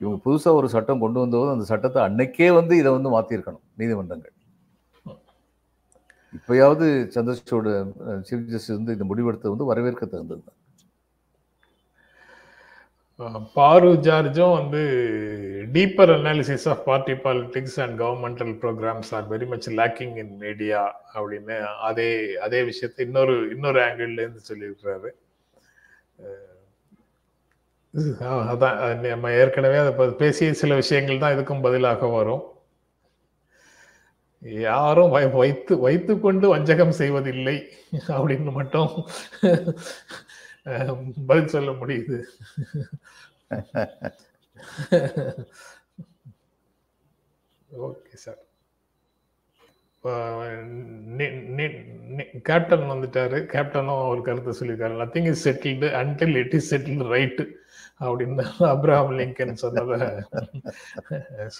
இவங்க 0.00 0.18
புதுசாக 0.26 0.58
ஒரு 0.60 0.68
சட்டம் 0.74 1.02
கொண்டு 1.04 1.18
வந்தபோது 1.22 1.54
அந்த 1.54 1.64
சட்டத்தை 1.72 2.00
அன்னைக்கே 2.08 2.48
வந்து 2.58 2.74
இதை 2.82 2.90
வந்து 2.96 3.10
மாற்றிருக்கணும் 3.16 3.64
நீதிமன்றங்கள். 3.80 4.34
இப்பயாவது 6.38 6.86
சந்திரசூட 7.14 7.68
சீஃப் 8.28 8.48
ஜஸ்டிஸ் 8.52 8.76
வந்து 8.78 8.94
இந்த 8.96 9.04
முடிவெடுத்தது 9.10 9.54
வந்து 9.54 9.70
வரவேற்க 9.70 10.02
தகுந்தது 10.06 10.42
தான் 10.48 10.58
பாரு 13.54 13.92
ஜார்ஜும் 13.92 14.52
வந்து 14.52 14.78
deeper 15.72 16.10
analysis 16.10 16.68
of 16.68 16.86
party 16.86 17.12
politics 17.12 17.80
and 17.80 18.00
governmental 18.00 18.44
programmes 18.44 19.14
are 19.14 19.30
very 19.30 19.46
much 19.46 19.68
lacking 19.68 20.16
in 20.16 20.36
media 20.36 21.00
அப்படின்னு 21.14 21.64
அதே 21.64 22.36
அதே 22.36 22.62
விஷயத்தை 22.62 23.04
இன்னொரு 23.04 23.50
இன்னொரு 23.50 23.80
ஆங்கிள்லேருந்து 23.80 24.36
சொல்லியிருக்கிறாரு. 24.48 25.08
அதான் 28.20 28.94
நம்ம 28.94 29.32
ஏற்கனவே 29.32 29.76
அதை 29.76 30.08
பேசிய 30.08 30.52
சில 30.52 30.74
விஷயங்கள் 30.74 31.18
தான் 31.18 31.36
இதுக்கும் 31.36 31.62
பதிலாக 31.62 32.06
வரும். 32.06 32.42
யாரும் 34.40 35.14
வை- 35.14 35.32
வைத்து 35.32 35.78
வைத்துக்கொண்டு 35.78 36.48
வஞ்சகம் 36.48 36.92
செய்வதில்லை 36.92 37.68
அப்படின்னு 38.08 38.52
மட்டும் 38.52 39.08
பதில் 41.26 41.52
சொல்ல 41.54 41.70
முடியுது. 41.70 42.16
Okay 47.86 48.14
sir. 48.24 48.40
கேப்டன் 52.48 52.86
வந்துட்டாரு. 52.90 53.38
கேப்டனும் 53.52 54.08
ஒரு 54.08 54.22
கருத்தை 54.22 54.52
சொல்லியிருக்காரு. 54.58 54.94
Nothing 55.02 55.28
is 55.28 55.48
settled 55.48 55.88
until 56.00 56.36
it 56.42 56.54
is 56.58 56.74
settled 56.74 57.06
right 57.14 57.44
அப்படின்னு 58.00 58.44
அப்ரஹாம் 58.72 59.14
லிங்கன் 59.20 59.60
சொன்னதை 59.62 60.00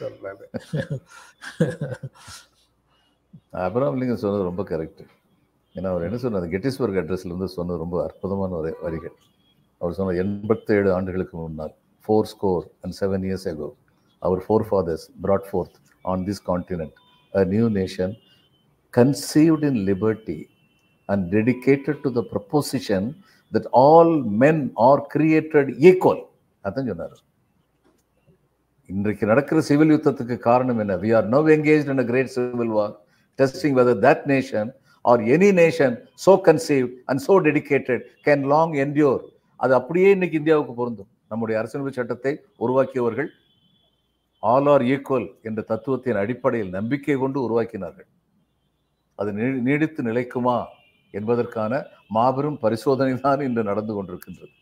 சொல்றாரு. 0.00 0.42
அப்ரஹாம் 3.52 3.98
லிங்கன் 4.00 4.22
சொன்னது 4.24 4.48
ரொம்ப 4.50 4.62
கரெக்ட் 4.72 5.02
ஏன்னா 5.80 5.90
அவர் 5.92 6.06
என்ன 6.06 6.18
சொன்னார்? 6.22 6.46
கெட்டிஸ்பர்க் 6.54 6.98
அட்ரஸ்லேருந்து 7.00 7.46
சொன்னது 7.58 7.82
ரொம்ப 7.82 7.96
அற்புதமான 8.06 8.56
ஒரு 8.60 8.70
வரிகள். 8.84 9.14
அவர் 9.80 9.94
சொன்னார் 9.98 10.18
எண்பத்தேழு 10.22 10.88
ஆண்டுகளுக்கு 10.96 11.36
முன்னால் 11.42 11.72
four 12.04 12.26
score 12.32 12.64
and 12.82 12.94
seven 12.98 13.24
years 13.28 13.46
ago 13.52 13.68
our 14.22 14.40
forefathers 14.70 15.04
brought 15.24 15.46
forth 15.50 15.76
on 16.12 16.24
this 16.26 16.42
continent 16.50 16.96
a 17.32 17.44
new 17.52 17.66
nation 17.78 18.12
conceived 18.94 19.64
in 19.70 19.80
liberty 19.90 20.38
and 21.08 21.24
dedicated 21.36 22.00
to 22.04 22.12
the 22.18 22.24
proposition 22.32 23.06
that 23.52 23.68
all 23.84 24.12
men 24.42 24.62
are 24.88 25.02
created 25.14 25.70
equal 25.90 26.22
அதான் 26.64 26.90
சொன்னார். 26.92 27.16
இன்றைக்கு 28.88 29.24
நடக்கிற 29.32 29.58
சிவில் 29.70 29.94
யுத்தத்துக்கு 29.96 30.36
காரணம் 30.50 30.80
என்ன? 30.84 30.94
We 31.04 31.10
are 31.20 31.32
no 31.36 31.40
engage 31.56 31.88
in 31.94 32.04
a 32.04 32.06
great 32.12 32.34
civil 32.36 32.74
war 32.78 32.94
testing 33.38 33.76
whether 33.80 34.00
that 34.06 34.24
nation 34.34 34.70
or 35.04 35.20
any 35.34 35.50
nation 35.52 35.98
so 36.16 36.36
conceived 36.38 36.90
and 37.08 37.20
so 37.20 37.40
dedicated 37.40 38.00
can 38.24 38.42
long 38.54 38.72
endure 38.76 39.20
அது 39.60 39.72
அப்படியே 39.78 40.10
இன்னைக்கு 40.14 40.36
இந்தியாவுக்கு 40.40 40.74
பொருந்தும் 40.74 41.08
நம்முடைய 41.28 41.54
அரசியலமைப்பு 41.60 41.96
சட்டத்தை 41.96 42.32
உருவாக்கியவர்கள் 42.64 43.28
ஆல் 44.42 44.68
ஆர் 44.72 44.84
ஈக்குவல் 44.94 45.26
என்ற 45.48 45.60
தத்துவத்தின் 45.70 46.20
அடிப்படையில் 46.22 46.70
நம்பிக்கை 46.78 47.16
கொண்டு 47.16 47.38
உருவாக்கினார்கள் 47.46 48.08
அது 49.18 49.32
நீடித்து 49.66 50.02
நிலைக்குமா 50.08 50.56
என்பதற்கான 51.14 51.82
மாபெரும் 52.16 52.58
பரிசோதனை 52.64 53.14
தான் 53.26 53.44
இன்று 53.48 53.64
நடந்து 53.70 53.94
கொண்டிருக்கின்றது 53.96 54.54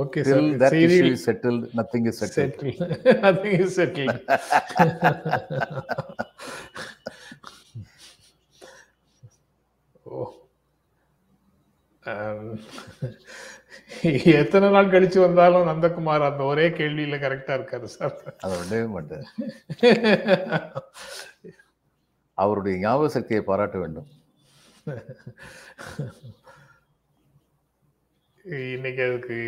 ஓகே 0.00 0.20
சார் 0.28 0.46
that 0.62 0.72
issue 0.74 0.80
செய்தியில் 0.84 1.12
is 1.16 1.22
settled, 1.28 1.62
nothing 1.80 2.04
is 2.10 2.16
settled. 2.20 2.54
settled. 2.54 3.22
Nothing 3.26 3.54
is 3.64 3.70
settled. 3.76 4.16
ஓ 10.06 10.16
ஆம். 10.16 10.38
எத்தனை 14.40 14.68
நாள் 14.74 14.92
கழிச்சு 14.92 15.18
வந்தாலும் 15.24 15.68
நந்தகுமார் 15.68 16.24
அந்த 16.28 16.42
ஒரே 16.52 16.64
கேள்வியில 16.78 17.18
கரெக்டா 17.24 17.52
இருக்காரு 17.58 17.88
சார். 17.96 18.16
அதை 18.44 18.54
விடவே 18.60 18.86
மாட்டேன் 18.94 19.24
அவருடைய 22.38 22.74
ஞாபக 22.84 23.08
சக்தியை 23.16 23.42
பாராட்ட 23.50 23.78
வேண்டும். 23.78 24.08
இன்னைக்கு 28.74 29.02
அதுக்கு 29.08 29.38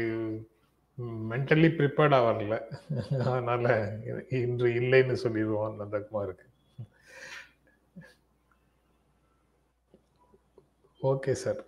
மென்டலி 1.31 1.69
ப்ரிப்பேர்டா 1.77 2.19
வரல. 2.29 2.57
அதனால 3.29 3.67
இன்று 4.43 4.69
இல்லைன்னு 4.81 5.17
சொல்லிடுவோம் 5.25 5.79
நந்தகுமாருக்கு. 5.81 6.47
Okay 11.01 11.33
sir. 11.45 11.63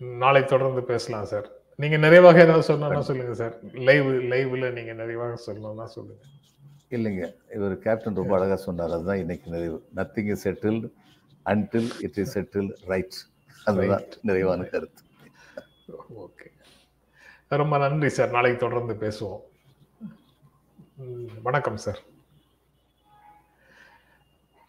நாளை 0.00 0.44
தொடர்ந்து 0.44 0.82
பேசலாம் 0.82 1.24
சார். 1.24 1.50
நீங்க 1.76 1.96
நிறைவாக 1.96 2.40
ஏதாவது 2.40 2.74
சொல்லணும்னா 2.74 3.00
சொல்லுங்க 3.00 3.34
சார். 3.34 3.58
லைவ் 3.72 4.06
லைவ்ல 4.06 4.72
நீங்க 4.72 4.92
நிறைவாக 4.92 5.32
சொல்லணும்னா 5.46 5.84
சொல்லுங்க. 5.84 6.24
இல்லைங்க. 6.90 7.34
இவர் 7.54 7.78
கேப்டன் 7.78 8.14
ரொம்ப 8.14 8.36
அழகா 8.36 8.56
சொன்னார். 8.56 8.90
அதுதான் 8.90 9.16
இன்னைக்கு 9.16 9.50
நிறைவு. 9.50 9.88
Nothing 9.96 10.30
is 10.30 10.48
settled 10.48 10.90
until 11.44 11.90
it 12.00 12.18
is 12.18 12.38
settle 12.38 12.76
right 12.86 13.14
அதுதான் 13.64 14.02
நிறைவான 14.22 14.62
கருத்து. 14.62 15.02
ஓகே 16.18 16.48
ரொம்ப 17.48 17.78
நன்றி 17.78 18.08
சார். 18.08 18.30
நாளைக்கு 18.30 18.68
தொடர்ந்து 18.68 18.94
பேசுவோம். 18.94 19.40
வணக்கம் 21.42 21.76
சார். 21.76 22.00